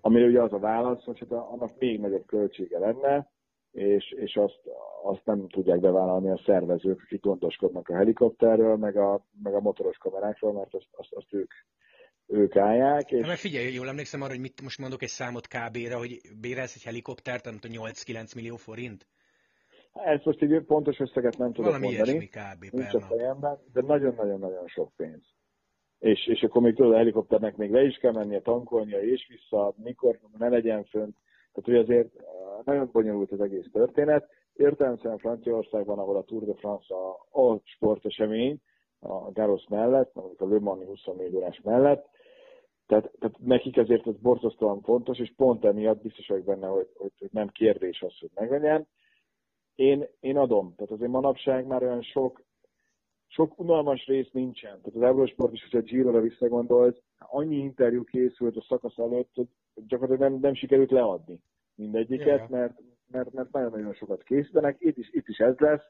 Amire 0.00 0.26
ugye 0.26 0.42
az 0.42 0.52
a 0.52 0.58
válasz, 0.58 1.04
hogy 1.04 1.18
hát 1.18 1.32
annak 1.32 1.78
még 1.78 2.00
nagyobb 2.00 2.26
költsége 2.26 2.78
lenne, 2.78 3.32
és, 3.74 4.10
és 4.10 4.36
azt, 4.36 4.60
azt 5.02 5.24
nem 5.24 5.48
tudják 5.48 5.80
bevállalni 5.80 6.30
a 6.30 6.40
szervezők, 6.44 7.00
akik 7.04 7.20
gondoskodnak 7.20 7.88
a 7.88 7.94
helikopterről, 7.94 8.76
meg 8.76 8.96
a, 8.96 9.24
meg 9.42 9.54
a 9.54 9.60
motoros 9.60 9.96
kamerákról, 9.96 10.52
mert 10.52 10.74
azt, 10.74 10.88
azt, 10.90 11.12
azt 11.12 11.32
ők, 11.32 11.52
ők 12.26 12.56
állják. 12.56 13.10
És... 13.10 13.18
Hát 13.18 13.26
mert 13.26 13.40
figyelj, 13.40 13.72
jól 13.72 13.88
emlékszem 13.88 14.22
arra, 14.22 14.30
hogy 14.30 14.40
mit 14.40 14.62
most 14.62 14.78
mondok 14.78 15.02
egy 15.02 15.08
számot 15.08 15.46
KB-re, 15.46 15.94
hogy 15.94 16.20
bérelsz 16.40 16.74
egy 16.74 16.82
helikoptert, 16.82 17.44
nem 17.44 17.58
tudom, 17.58 17.86
8-9 17.86 18.34
millió 18.34 18.56
forint? 18.56 19.06
Ezt 19.92 20.24
most 20.24 20.42
így 20.42 20.60
pontos 20.62 20.98
összeget 20.98 21.38
nem 21.38 21.52
tudok 21.52 21.70
Valami 21.70 21.96
mondani. 21.96 22.26
kb. 22.26 22.64
Nincs 22.70 22.94
a 22.94 23.00
fejemben, 23.00 23.58
de 23.72 23.80
nagyon-nagyon-nagyon 23.80 24.66
sok 24.66 24.92
pénz. 24.96 25.22
És, 25.98 26.26
és 26.26 26.42
akkor 26.42 26.62
még 26.62 26.74
tudod, 26.74 26.92
a 26.92 26.96
helikopternek 26.96 27.56
még 27.56 27.70
le 27.70 27.82
is 27.82 27.96
kell 27.96 28.12
mennie, 28.12 28.40
tankolnia 28.40 29.00
és 29.02 29.26
vissza, 29.28 29.74
mikor 29.76 30.18
ne 30.38 30.48
legyen 30.48 30.84
fönt. 30.84 31.16
Tehát, 31.52 31.70
hogy 31.70 31.74
azért 31.74 32.12
nagyon 32.64 32.88
bonyolult 32.92 33.32
az 33.32 33.40
egész 33.40 33.66
történet. 33.72 34.28
Értelemszerűen 34.54 35.18
Franciaországban, 35.18 35.98
ahol 35.98 36.16
a 36.16 36.22
Tour 36.22 36.44
de 36.44 36.54
France 36.54 36.94
a, 36.94 37.40
a 37.40 37.60
sportesemény, 37.64 38.58
a 39.00 39.32
Garos 39.32 39.66
mellett, 39.68 40.14
mondjuk 40.14 40.40
a 40.40 40.46
Le 40.48 40.58
Mans 40.60 40.84
24 40.84 41.34
órás 41.34 41.60
mellett, 41.64 42.06
tehát, 42.86 43.10
tehát 43.18 43.38
nekik 43.38 43.76
ezért 43.76 44.06
ez 44.06 44.16
borzasztóan 44.16 44.80
fontos, 44.80 45.18
és 45.18 45.32
pont 45.36 45.64
emiatt 45.64 46.02
biztos 46.02 46.26
vagyok 46.26 46.44
benne, 46.44 46.66
hogy, 46.66 46.88
hogy, 46.94 47.12
hogy 47.18 47.28
nem 47.32 47.48
kérdés 47.48 48.02
az, 48.02 48.18
hogy 48.18 48.30
meglegyen 48.34 48.86
én, 49.74 50.06
én 50.20 50.36
adom. 50.36 50.74
Tehát 50.76 50.92
azért 50.92 51.10
manapság 51.10 51.66
már 51.66 51.82
olyan 51.82 52.02
sok, 52.02 52.42
sok 53.26 53.58
unalmas 53.58 54.06
rész 54.06 54.30
nincsen. 54.32 54.80
Tehát 54.80 54.94
az 54.94 55.02
Eurosport 55.02 55.52
is, 55.52 55.62
hogyha 55.62 55.80
Giro-ra 55.80 56.20
visszagondolt, 56.20 57.02
annyi 57.18 57.56
interjú 57.56 58.04
készült 58.04 58.56
a 58.56 58.64
szakasz 58.68 58.98
előtt, 58.98 59.30
hogy 59.34 59.48
gyakorlatilag 59.74 60.30
nem, 60.30 60.40
nem 60.40 60.54
sikerült 60.54 60.90
leadni 60.90 61.40
mindegyiket, 61.74 62.26
yeah. 62.26 62.48
mert, 62.48 62.74
mert, 63.10 63.32
mert 63.32 63.52
nagyon-nagyon 63.52 63.94
sokat 63.94 64.22
készítenek. 64.22 64.76
Itt 64.78 64.96
is, 64.96 65.08
itt 65.12 65.28
is 65.28 65.38
ez 65.38 65.58
lesz. 65.58 65.82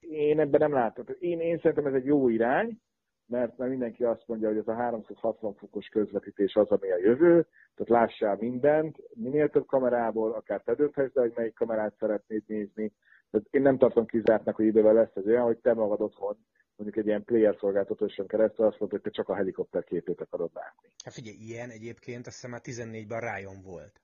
Én 0.00 0.40
ebben 0.40 0.60
nem 0.60 0.72
látom. 0.72 1.04
Én, 1.18 1.40
én 1.40 1.58
szerintem 1.58 1.86
ez 1.86 1.94
egy 1.94 2.04
jó 2.04 2.28
irány, 2.28 2.80
mert, 3.26 3.58
mert 3.58 3.70
mindenki 3.70 4.04
azt 4.04 4.26
mondja, 4.26 4.48
hogy 4.48 4.56
ez 4.56 4.68
a 4.68 4.74
360 4.74 5.54
fokos 5.54 5.86
közvetítés 5.86 6.54
az, 6.54 6.68
ami 6.68 6.90
a 6.90 6.98
jövő, 6.98 7.46
tehát 7.74 8.08
lássál 8.08 8.36
mindent, 8.40 8.96
minél 9.14 9.48
több 9.48 9.66
kamerából, 9.66 10.32
akár 10.32 10.62
te 10.62 10.74
dönthetsz, 10.74 11.14
hogy 11.14 11.32
melyik 11.34 11.54
kamerát 11.54 11.96
szeretnéd 11.98 12.42
nézni. 12.46 12.92
Tehát 13.30 13.46
én 13.50 13.62
nem 13.62 13.78
tartom 13.78 14.06
kizártnak, 14.06 14.56
hogy 14.56 14.66
idővel 14.66 14.94
lesz 14.94 15.14
ez 15.14 15.26
olyan, 15.26 15.44
hogy 15.44 15.58
te 15.58 15.74
magad 15.74 16.00
otthon 16.00 16.36
mondjuk 16.76 16.96
egy 16.96 17.06
ilyen 17.06 17.24
player 17.24 17.56
szolgáltatóson 17.58 18.26
keresztül 18.26 18.66
azt 18.66 18.78
mondod, 18.78 19.00
hogy 19.00 19.12
te 19.12 19.16
csak 19.16 19.28
a 19.28 19.34
helikopter 19.34 19.84
képét 19.84 20.20
akarod 20.20 20.50
látni. 20.54 20.88
Hát 21.04 21.14
figyelj, 21.14 21.36
ilyen 21.36 21.70
egyébként 21.70 22.26
azt 22.26 22.34
hiszem 22.34 22.50
már 22.50 22.60
14-ben 22.64 23.20
rájon 23.20 23.62
volt. 23.62 24.00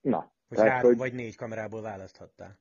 Na. 0.00 0.32
Hogy 0.48 0.56
tehát, 0.56 0.72
három 0.72 0.88
hogy... 0.88 0.98
vagy 0.98 1.12
négy 1.12 1.36
kamerából 1.36 1.82
választhattál. 1.82 2.58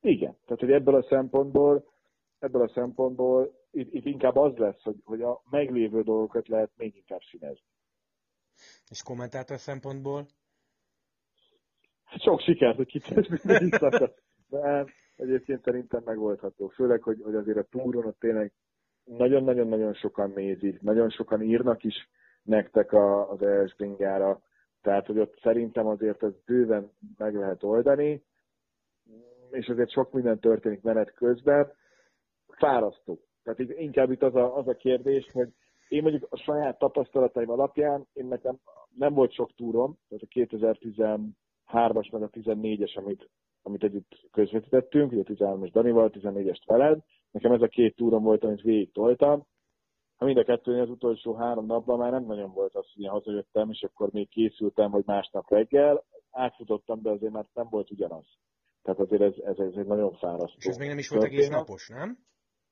Igen, 0.00 0.36
tehát 0.44 0.60
hogy 0.60 0.72
ebből 0.72 0.94
a 0.94 1.06
szempontból, 1.08 1.92
ebből 2.38 2.62
a 2.62 2.72
szempontból 2.74 3.66
itt, 3.70 3.92
itt 3.92 4.04
inkább 4.04 4.36
az 4.36 4.56
lesz, 4.56 4.82
hogy, 4.82 4.96
hogy 5.04 5.22
a 5.22 5.42
meglévő 5.50 6.02
dolgokat 6.02 6.48
lehet 6.48 6.70
még 6.76 6.96
inkább 6.96 7.20
színezni. 7.30 7.66
És 8.88 9.02
kommentátor 9.02 9.58
szempontból? 9.58 10.26
Sok 12.18 12.40
sikert, 12.40 12.76
hogy 12.76 12.86
kitesz 12.86 13.26
De 14.48 14.84
egyébként 15.16 15.62
szerintem 15.62 16.02
megoldható. 16.04 16.68
Főleg, 16.68 17.02
hogy, 17.02 17.20
hogy 17.22 17.34
azért 17.34 17.58
a 17.58 17.62
túron 17.70 18.06
ott 18.06 18.18
tényleg 18.18 18.52
nagyon-nagyon-nagyon 19.04 19.94
sokan 19.94 20.30
nézik, 20.30 20.80
nagyon 20.80 21.10
sokan 21.10 21.42
írnak 21.42 21.84
is 21.84 22.08
nektek 22.42 22.92
a, 22.92 23.30
az 23.30 23.42
ESG-gára, 23.42 24.42
tehát 24.86 25.06
hogy 25.06 25.18
ott 25.18 25.38
szerintem 25.42 25.86
azért 25.86 26.22
ez 26.22 26.32
bőven 26.44 26.90
meg 27.18 27.34
lehet 27.34 27.62
oldani, 27.62 28.22
és 29.50 29.68
azért 29.68 29.90
sok 29.90 30.12
minden 30.12 30.38
történik 30.38 30.82
menet 30.82 31.12
közben. 31.12 31.72
Fárasztó. 32.48 33.18
Tehát 33.42 33.60
így, 33.60 33.74
inkább 33.76 34.10
itt 34.10 34.22
az 34.22 34.34
a, 34.34 34.56
az 34.56 34.68
a 34.68 34.76
kérdés, 34.76 35.26
hogy 35.32 35.48
én 35.88 36.02
mondjuk 36.02 36.26
a 36.30 36.36
saját 36.36 36.78
tapasztalataim 36.78 37.50
alapján, 37.50 38.06
én 38.12 38.26
nekem 38.26 38.58
nem 38.96 39.14
volt 39.14 39.32
sok 39.32 39.54
túrom, 39.54 39.98
tehát 40.08 40.24
a 40.24 40.56
2013-as 41.72 42.12
meg 42.12 42.22
a 42.22 42.30
14-es, 42.30 42.96
amit, 42.96 43.28
amit 43.62 43.84
együtt 43.84 44.28
közvetítettünk, 44.30 45.12
ugye 45.12 45.20
a 45.20 45.54
13-as 45.54 45.70
Danival, 45.72 46.04
a 46.04 46.10
14-est 46.10 46.62
veled, 46.66 47.00
nekem 47.30 47.52
ez 47.52 47.62
a 47.62 47.68
két 47.68 47.96
túrom 47.96 48.22
volt, 48.22 48.44
amit 48.44 48.62
végig 48.62 48.92
toltam. 48.92 49.46
Ha 50.16 50.24
mind 50.24 50.38
a 50.38 50.44
kettőnél 50.44 50.82
az 50.82 50.90
utolsó 50.90 51.34
három 51.34 51.66
napban 51.66 51.98
már 51.98 52.10
nem 52.10 52.24
nagyon 52.24 52.52
volt 52.52 52.74
az, 52.74 52.86
hogy 52.94 53.02
én 53.02 53.10
hazajöttem, 53.10 53.70
és 53.70 53.82
akkor 53.82 54.12
még 54.12 54.28
készültem, 54.28 54.90
hogy 54.90 55.02
másnap 55.06 55.50
reggel, 55.50 56.04
átfutottam, 56.30 57.02
de 57.02 57.10
azért 57.10 57.32
már 57.32 57.46
nem 57.54 57.66
volt 57.70 57.90
ugyanaz. 57.90 58.26
Tehát 58.82 59.00
azért 59.00 59.22
ez, 59.22 59.34
ez, 59.36 59.58
ez 59.58 59.74
egy 59.76 59.86
nagyon 59.86 60.12
fárasztó. 60.12 60.56
És 60.58 60.64
ez 60.66 60.76
még 60.76 60.88
nem 60.88 60.98
is 60.98 61.08
volt 61.08 61.24
egész 61.24 61.48
napos, 61.48 61.88
nem? 61.88 62.18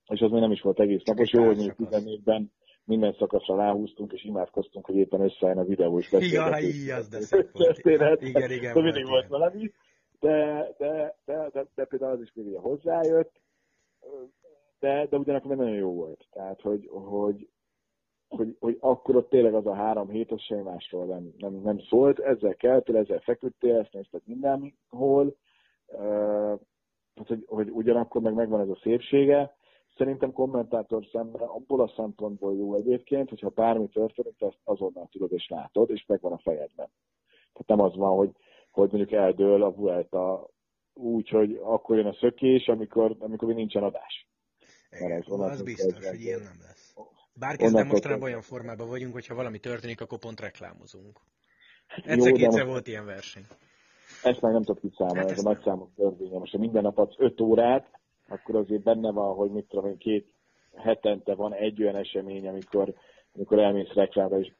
és 0.08 0.20
az 0.20 0.30
még 0.30 0.40
nem 0.40 0.50
is 0.50 0.60
volt 0.60 0.80
egész 0.80 1.02
napos. 1.02 1.32
Jó, 1.32 1.44
hogy 1.44 1.74
14-ben 1.78 2.52
minden 2.84 3.16
szakaszra 3.18 3.56
ráhúztunk, 3.56 4.12
és 4.12 4.24
imádkoztunk, 4.24 4.86
hogy 4.86 4.96
éppen 4.96 5.20
összeálljon 5.20 5.64
a 5.64 5.68
videó 5.68 5.98
is 5.98 6.10
beszélgetés. 6.10 6.86
Jaj, 6.86 6.98
az 6.98 7.08
de 7.08 7.20
szép 7.20 7.50
volt. 7.52 7.78
Igen, 8.20 8.50
igen. 8.50 8.74
De 8.74 8.82
mindig 8.82 9.06
volt 9.06 9.26
valami. 9.28 9.72
De, 10.20 10.68
de, 10.78 11.16
de, 11.24 11.50
de, 11.52 11.66
de, 11.74 11.84
például 11.84 12.12
az 12.12 12.20
is 12.20 12.32
még 12.34 12.56
hozzájött, 12.56 13.40
de, 14.84 15.06
de 15.06 15.16
ugyanakkor 15.16 15.48
még 15.48 15.58
nagyon 15.58 15.74
jó 15.74 15.92
volt. 15.92 16.26
Tehát, 16.30 16.60
hogy, 16.60 16.88
hogy, 16.92 17.48
hogy, 18.28 18.56
hogy 18.60 18.76
akkor 18.80 19.16
ott 19.16 19.28
tényleg 19.28 19.54
az 19.54 19.66
a 19.66 19.74
három 19.74 20.08
hét, 20.08 20.32
az 20.32 20.40
semmi 20.40 20.62
másról 20.62 21.04
nem, 21.04 21.34
nem, 21.38 21.54
nem 21.54 21.78
szólt. 21.78 22.18
Ezzel 22.18 22.54
keltél, 22.54 22.96
ezzel 22.96 23.18
feküdtél, 23.18 23.76
ezt 23.76 23.92
nézted 23.92 24.22
mindenhol. 24.24 25.36
Uh, 25.86 26.60
hogy, 27.26 27.44
hogy 27.46 27.70
ugyanakkor 27.70 28.20
meg 28.20 28.34
megvan 28.34 28.60
ez 28.60 28.68
a 28.68 28.78
szépsége, 28.82 29.56
Szerintem 29.96 30.32
kommentátor 30.32 31.04
szemben 31.12 31.42
abból 31.42 31.80
a 31.80 31.92
szempontból 31.96 32.56
jó 32.56 32.74
egyébként, 32.74 33.28
hogyha 33.28 33.48
bármi 33.48 33.88
történik, 33.88 34.40
ezt 34.40 34.58
azonnal 34.64 35.08
tudod 35.10 35.32
és 35.32 35.48
látod, 35.48 35.90
és 35.90 36.04
megvan 36.06 36.32
a 36.32 36.38
fejedben. 36.38 36.90
Tehát 37.52 37.66
nem 37.66 37.80
az 37.80 37.96
van, 37.96 38.16
hogy, 38.16 38.30
hogy 38.70 38.88
mondjuk 38.90 39.12
eldől 39.12 39.62
a 39.62 39.74
Vuelta 39.74 40.48
úgy, 40.94 41.28
hogy 41.28 41.60
akkor 41.62 41.96
jön 41.96 42.06
a 42.06 42.12
szökés, 42.12 42.68
amikor, 42.68 43.16
amikor 43.18 43.48
még 43.48 43.56
nincsen 43.56 43.82
adás. 43.82 44.28
Igen, 45.00 45.10
ez 45.12 45.24
az 45.26 45.62
biztos, 45.62 46.06
hogy 46.06 46.20
ilyen 46.20 46.40
nem 46.40 46.58
lesz. 46.66 46.94
Bár 47.34 47.56
kezdem 47.56 47.86
mostanában 47.86 48.28
olyan 48.28 48.42
formában 48.42 48.88
vagyunk, 48.88 49.12
hogyha 49.12 49.34
valami 49.34 49.58
történik, 49.58 50.00
akkor 50.00 50.18
pont 50.18 50.40
reklámozunk. 50.40 51.20
Egyszer-kétszer 52.04 52.66
volt 52.66 52.86
ilyen 52.86 53.04
verseny. 53.04 53.46
Ezt 54.22 54.40
már 54.40 54.52
nem 54.52 54.62
tudok 54.62 54.80
kiszámolni, 54.80 55.18
hát 55.18 55.30
ez 55.30 55.38
a 55.38 55.42
nagyszámok 55.42 55.90
törvénye. 55.96 56.38
Most 56.38 56.52
ha 56.52 56.58
minden 56.58 56.82
nap 56.82 56.98
adsz 56.98 57.14
5 57.18 57.40
órát, 57.40 57.86
akkor 58.28 58.56
azért 58.56 58.82
benne 58.82 59.10
van, 59.10 59.34
hogy 59.34 59.50
mit 59.50 59.66
tudom 59.68 59.86
én, 59.86 59.98
két 59.98 60.32
hetente 60.76 61.34
van 61.34 61.54
egy 61.54 61.82
olyan 61.82 61.96
esemény, 61.96 62.48
amikor, 62.48 62.94
amikor 63.34 63.58
elmész 63.58 63.92
reklámra, 63.92 64.38
és 64.38 64.52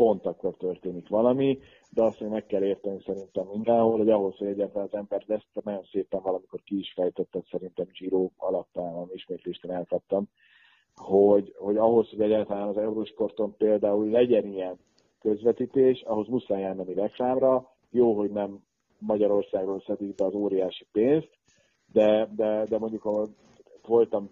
pont 0.00 0.26
akkor 0.26 0.56
történik 0.56 1.08
valami, 1.08 1.58
de 1.90 2.02
azt 2.02 2.20
még 2.20 2.30
meg 2.30 2.46
kell 2.46 2.62
érteni 2.62 3.02
szerintem 3.06 3.46
mindenhol, 3.46 3.98
hogy 3.98 4.10
ahhoz, 4.10 4.36
hogy 4.36 4.46
egyáltalán 4.46 4.86
az 4.86 4.98
ember 4.98 5.24
ezt 5.28 5.64
nagyon 5.64 5.84
szépen 5.92 6.20
valamikor 6.22 6.60
ki 6.62 6.78
is 6.78 6.92
fejtetted, 6.92 7.42
szerintem 7.50 7.86
Giro 7.98 8.30
alapján, 8.36 9.08
ismétlisten 9.12 9.70
elkaptam, 9.70 10.28
hogy, 10.94 11.54
hogy 11.58 11.76
ahhoz, 11.76 12.10
hogy 12.10 12.20
egyáltalán 12.20 12.68
az 12.68 12.76
Eurosporton 12.76 13.54
például 13.56 14.10
legyen 14.10 14.46
ilyen 14.46 14.78
közvetítés, 15.20 16.02
ahhoz 16.02 16.28
muszáj 16.28 16.64
elmenni 16.64 16.94
reklámra, 16.94 17.74
jó, 17.90 18.16
hogy 18.16 18.30
nem 18.30 18.58
Magyarországról 18.98 19.80
szedik 19.86 20.14
be 20.14 20.24
az 20.24 20.34
óriási 20.34 20.86
pénzt, 20.92 21.30
de, 21.92 22.28
de, 22.36 22.64
de 22.64 22.78
mondjuk 22.78 23.04
ahol 23.04 23.28
voltam 23.86 24.30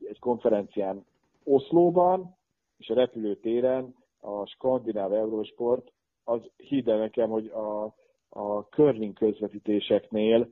egy 0.00 0.18
konferencián 0.18 1.04
Oszlóban, 1.44 2.36
és 2.78 2.88
a 2.88 2.94
repülőtéren 2.94 3.94
a 4.20 4.46
skandináv 4.46 5.12
Eurosport, 5.12 5.92
az 6.24 6.40
hidd 6.56 6.86
nekem, 6.90 7.30
hogy 7.30 7.46
a, 7.46 7.84
a 8.28 8.60
curling 8.70 9.12
közvetítéseknél 9.12 10.48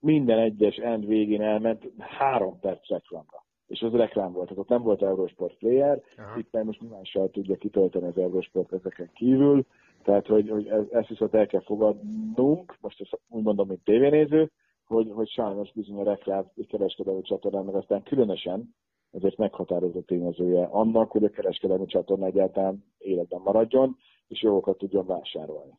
minden 0.00 0.38
egyes 0.38 0.76
end 0.76 1.06
végén 1.06 1.42
elment 1.42 1.90
három 1.98 2.60
perc 2.60 2.88
reklámra. 2.88 3.46
És 3.66 3.80
az 3.80 3.92
reklám 3.92 4.32
volt, 4.32 4.50
ott 4.54 4.68
nem 4.68 4.82
volt 4.82 5.02
Eurosport 5.02 5.56
player, 5.58 6.02
Aha. 6.16 6.38
itt 6.38 6.62
most 6.64 6.80
mással 6.90 7.30
tudja 7.30 7.56
kitölteni 7.56 8.06
az 8.06 8.18
Eurosport 8.18 8.72
ezeken 8.72 9.10
kívül, 9.14 9.64
tehát 10.02 10.26
hogy, 10.26 10.48
hogy 10.48 10.66
ez, 10.66 10.84
ezt 10.90 11.08
viszont 11.08 11.34
el 11.34 11.46
kell 11.46 11.60
fogadnunk, 11.60 12.76
most 12.80 13.00
ezt 13.00 13.20
úgy 13.28 13.42
mondom, 13.42 13.68
mint 13.68 13.84
tévénéző, 13.84 14.50
hogy, 14.86 15.10
hogy 15.14 15.28
sajnos 15.28 15.72
bizony 15.72 15.98
a 15.98 16.02
reklám 16.02 16.44
kereskedelmi 16.68 17.22
csatornának 17.22 17.74
aztán 17.74 18.02
különösen 18.02 18.74
ezért 19.10 19.36
meghatározó 19.36 20.00
tényezője 20.00 20.64
annak, 20.64 21.10
hogy 21.10 21.24
a 21.24 21.30
kereskedelmi 21.30 21.86
csatorna 21.86 22.26
egyáltalán 22.26 22.84
életben 22.98 23.40
maradjon, 23.40 23.96
és 24.28 24.42
jogokat 24.42 24.78
tudjon 24.78 25.06
vásárolni. 25.06 25.78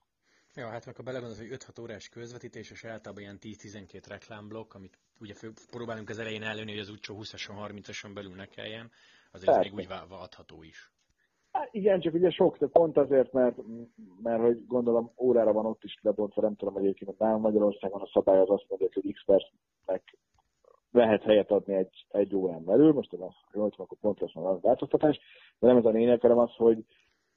Ja, 0.55 0.67
hát 0.67 0.83
ha 0.83 1.03
belegondolsz, 1.03 1.39
hogy 1.39 1.57
5-6 1.75 1.81
órás 1.81 2.09
közvetítés, 2.09 2.71
és 2.71 2.85
általában 2.85 3.23
ilyen 3.23 3.37
10-12 3.41 4.01
reklámblokk, 4.07 4.73
amit 4.73 4.99
ugye 5.19 5.33
próbálunk 5.71 6.09
az 6.09 6.19
elején 6.19 6.43
előni, 6.43 6.71
hogy 6.71 6.79
az 6.79 6.89
úgycsó 6.89 7.15
20-ason, 7.19 7.69
30-ason 7.69 8.11
belül 8.13 8.35
ne 8.35 8.45
kelljen, 8.45 8.91
azért 9.31 9.55
ez 9.55 9.63
még 9.63 9.73
úgy 9.73 9.87
adható 10.09 10.63
is. 10.63 10.91
Hát 11.51 11.69
igen, 11.71 11.99
csak 11.99 12.13
ugye 12.13 12.29
sok, 12.29 12.57
de 12.57 12.67
pont 12.67 12.97
azért, 12.97 13.31
mert, 13.31 13.57
mert 14.21 14.41
hogy 14.41 14.65
gondolom 14.67 15.11
órára 15.17 15.53
van 15.53 15.65
ott 15.65 15.83
is 15.83 15.99
lebontva, 16.01 16.41
nem 16.41 16.55
tudom, 16.55 16.73
hogy 16.73 16.83
egyébként 16.83 17.21
a 17.21 17.37
Magyarországon 17.37 18.01
a 18.01 18.09
szabály 18.13 18.39
az 18.39 18.49
azt 18.49 18.65
mondja, 18.67 18.87
hogy 18.93 19.13
x 19.13 19.23
percnek 19.25 20.17
lehet 20.91 21.23
helyet 21.23 21.52
adni 21.52 21.73
egy, 21.73 22.06
egy 22.10 22.36
órán 22.36 22.63
belül, 22.63 22.93
most 22.93 23.13
az, 23.13 23.34
jól 23.54 23.71
akkor 23.78 23.97
pont 24.02 24.19
lesz 24.19 24.36
a 24.36 24.60
változtatás, 24.60 25.19
de 25.60 25.67
nem 25.67 25.78
ez 25.78 25.86
a 25.86 25.89
lényeg, 25.89 26.21
hanem 26.21 26.38
az, 26.38 26.56
hogy, 26.56 26.86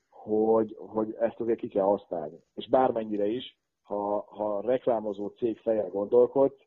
hogy, 0.09 0.77
hogy 0.79 1.17
ezt 1.21 1.41
azért 1.41 1.59
ki 1.59 1.69
kell 1.69 1.85
használni. 1.85 2.41
És 2.55 2.69
bármennyire 2.69 3.27
is, 3.27 3.57
ha, 3.83 4.25
ha 4.29 4.61
reklámozó 4.61 5.27
cég 5.27 5.59
fejjel 5.59 5.88
gondolkodsz, 5.88 6.61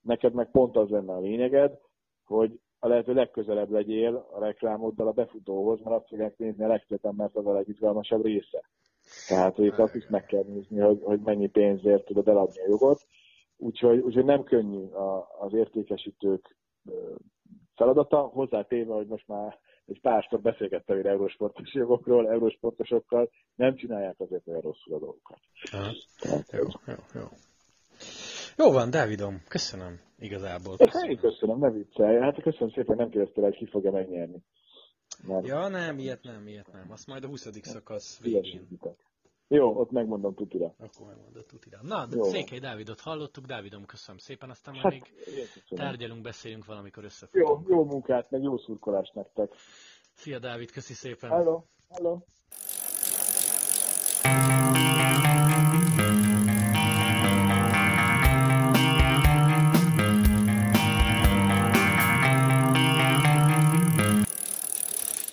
neked 0.00 0.32
meg 0.32 0.50
pont 0.50 0.76
az 0.76 0.88
lenne 0.88 1.12
a 1.12 1.20
lényeged, 1.20 1.78
hogy 2.24 2.60
a 2.78 2.88
lehető 2.88 3.12
legközelebb 3.12 3.70
legyél 3.70 4.26
a 4.32 4.40
reklámoddal 4.40 5.06
a 5.06 5.12
befutóhoz, 5.12 5.80
mert 5.80 5.96
azt 5.96 6.08
fogják 6.08 6.36
nézni 6.36 6.64
a 6.64 6.68
legtöbben, 6.68 7.14
mert 7.14 7.36
az 7.36 7.46
a 7.46 7.52
legizgalmasabb 7.52 8.24
része. 8.24 8.62
Tehát, 9.28 9.54
hogy 9.54 9.72
azt 9.76 9.94
is 9.94 10.06
meg 10.08 10.24
kell 10.24 10.42
nézni, 10.46 10.78
hogy, 10.78 11.00
hogy 11.02 11.20
mennyi 11.20 11.48
pénzért 11.48 12.04
tudod 12.04 12.28
eladni 12.28 12.60
a 12.60 12.68
jogot. 12.68 13.06
Úgyhogy, 13.56 13.98
úgyhogy 13.98 14.24
nem 14.24 14.44
könnyű 14.44 14.84
a, 14.86 15.28
az 15.40 15.52
értékesítők 15.52 16.56
feladata, 17.74 18.18
hozzátéve, 18.18 18.94
hogy 18.94 19.06
most 19.06 19.26
már 19.26 19.58
egy 19.86 20.00
párszor 20.00 20.40
beszélgettem 20.40 20.96
én 20.98 21.06
eurósportos 21.06 21.74
jogokról, 21.74 22.28
eurósportosokkal, 22.30 23.30
nem 23.54 23.76
csinálják 23.76 24.20
azért 24.20 24.48
olyan 24.48 24.60
rosszul 24.60 24.94
a 24.94 24.98
dolgokat. 24.98 25.38
Tehát, 26.20 26.52
jó, 26.52 26.66
jó, 26.86 26.94
jó. 27.14 27.26
Jó 28.58 28.72
van, 28.72 28.90
Dávidom, 28.90 29.42
köszönöm 29.48 30.00
igazából. 30.18 30.76
Köszönöm. 30.76 31.10
Én 31.10 31.18
köszönöm, 31.18 31.58
ne 31.58 31.70
viccelj. 31.70 32.18
Hát 32.18 32.42
köszönöm 32.42 32.70
szépen, 32.70 32.96
nem 32.96 33.08
kérdeztél 33.10 33.44
hogy 33.44 33.56
ki 33.56 33.66
fogja 33.66 33.90
megnyerni. 33.90 34.42
Mert... 35.26 35.46
Ja, 35.46 35.68
nem, 35.68 35.98
ilyet 35.98 36.22
nem, 36.22 36.46
ilyet 36.46 36.72
nem. 36.72 36.90
Azt 36.90 37.06
majd 37.06 37.24
a 37.24 37.26
20. 37.26 37.48
szakasz 37.62 38.20
végén. 38.22 38.68
Jó, 39.48 39.78
ott 39.78 39.90
megmondom 39.90 40.34
tutira. 40.34 40.74
Akkor 40.78 41.06
megmondod 41.06 41.46
tutira. 41.46 41.78
Na, 41.82 42.06
de 42.06 42.16
Jó. 42.16 42.22
Székely 42.22 42.58
Dávidot 42.58 43.00
hallottuk, 43.00 43.44
Dávidom 43.44 43.84
köszönöm 43.84 44.18
szépen, 44.18 44.50
aztán 44.50 44.74
hát, 44.74 44.92
még 44.92 45.02
tárgyalunk, 45.68 46.22
beszélünk 46.22 46.64
valamikor 46.64 47.04
összefoglunk. 47.04 47.68
Jó, 47.68 47.76
jó 47.76 47.84
munkát, 47.84 48.30
meg 48.30 48.42
jó 48.42 48.56
szurkolást 48.56 49.14
nektek. 49.14 49.52
Szia 50.14 50.38
Dávid, 50.38 50.70
köszi 50.70 50.94
szépen. 50.94 51.30
Hello, 51.30 51.62
hello. 51.88 52.18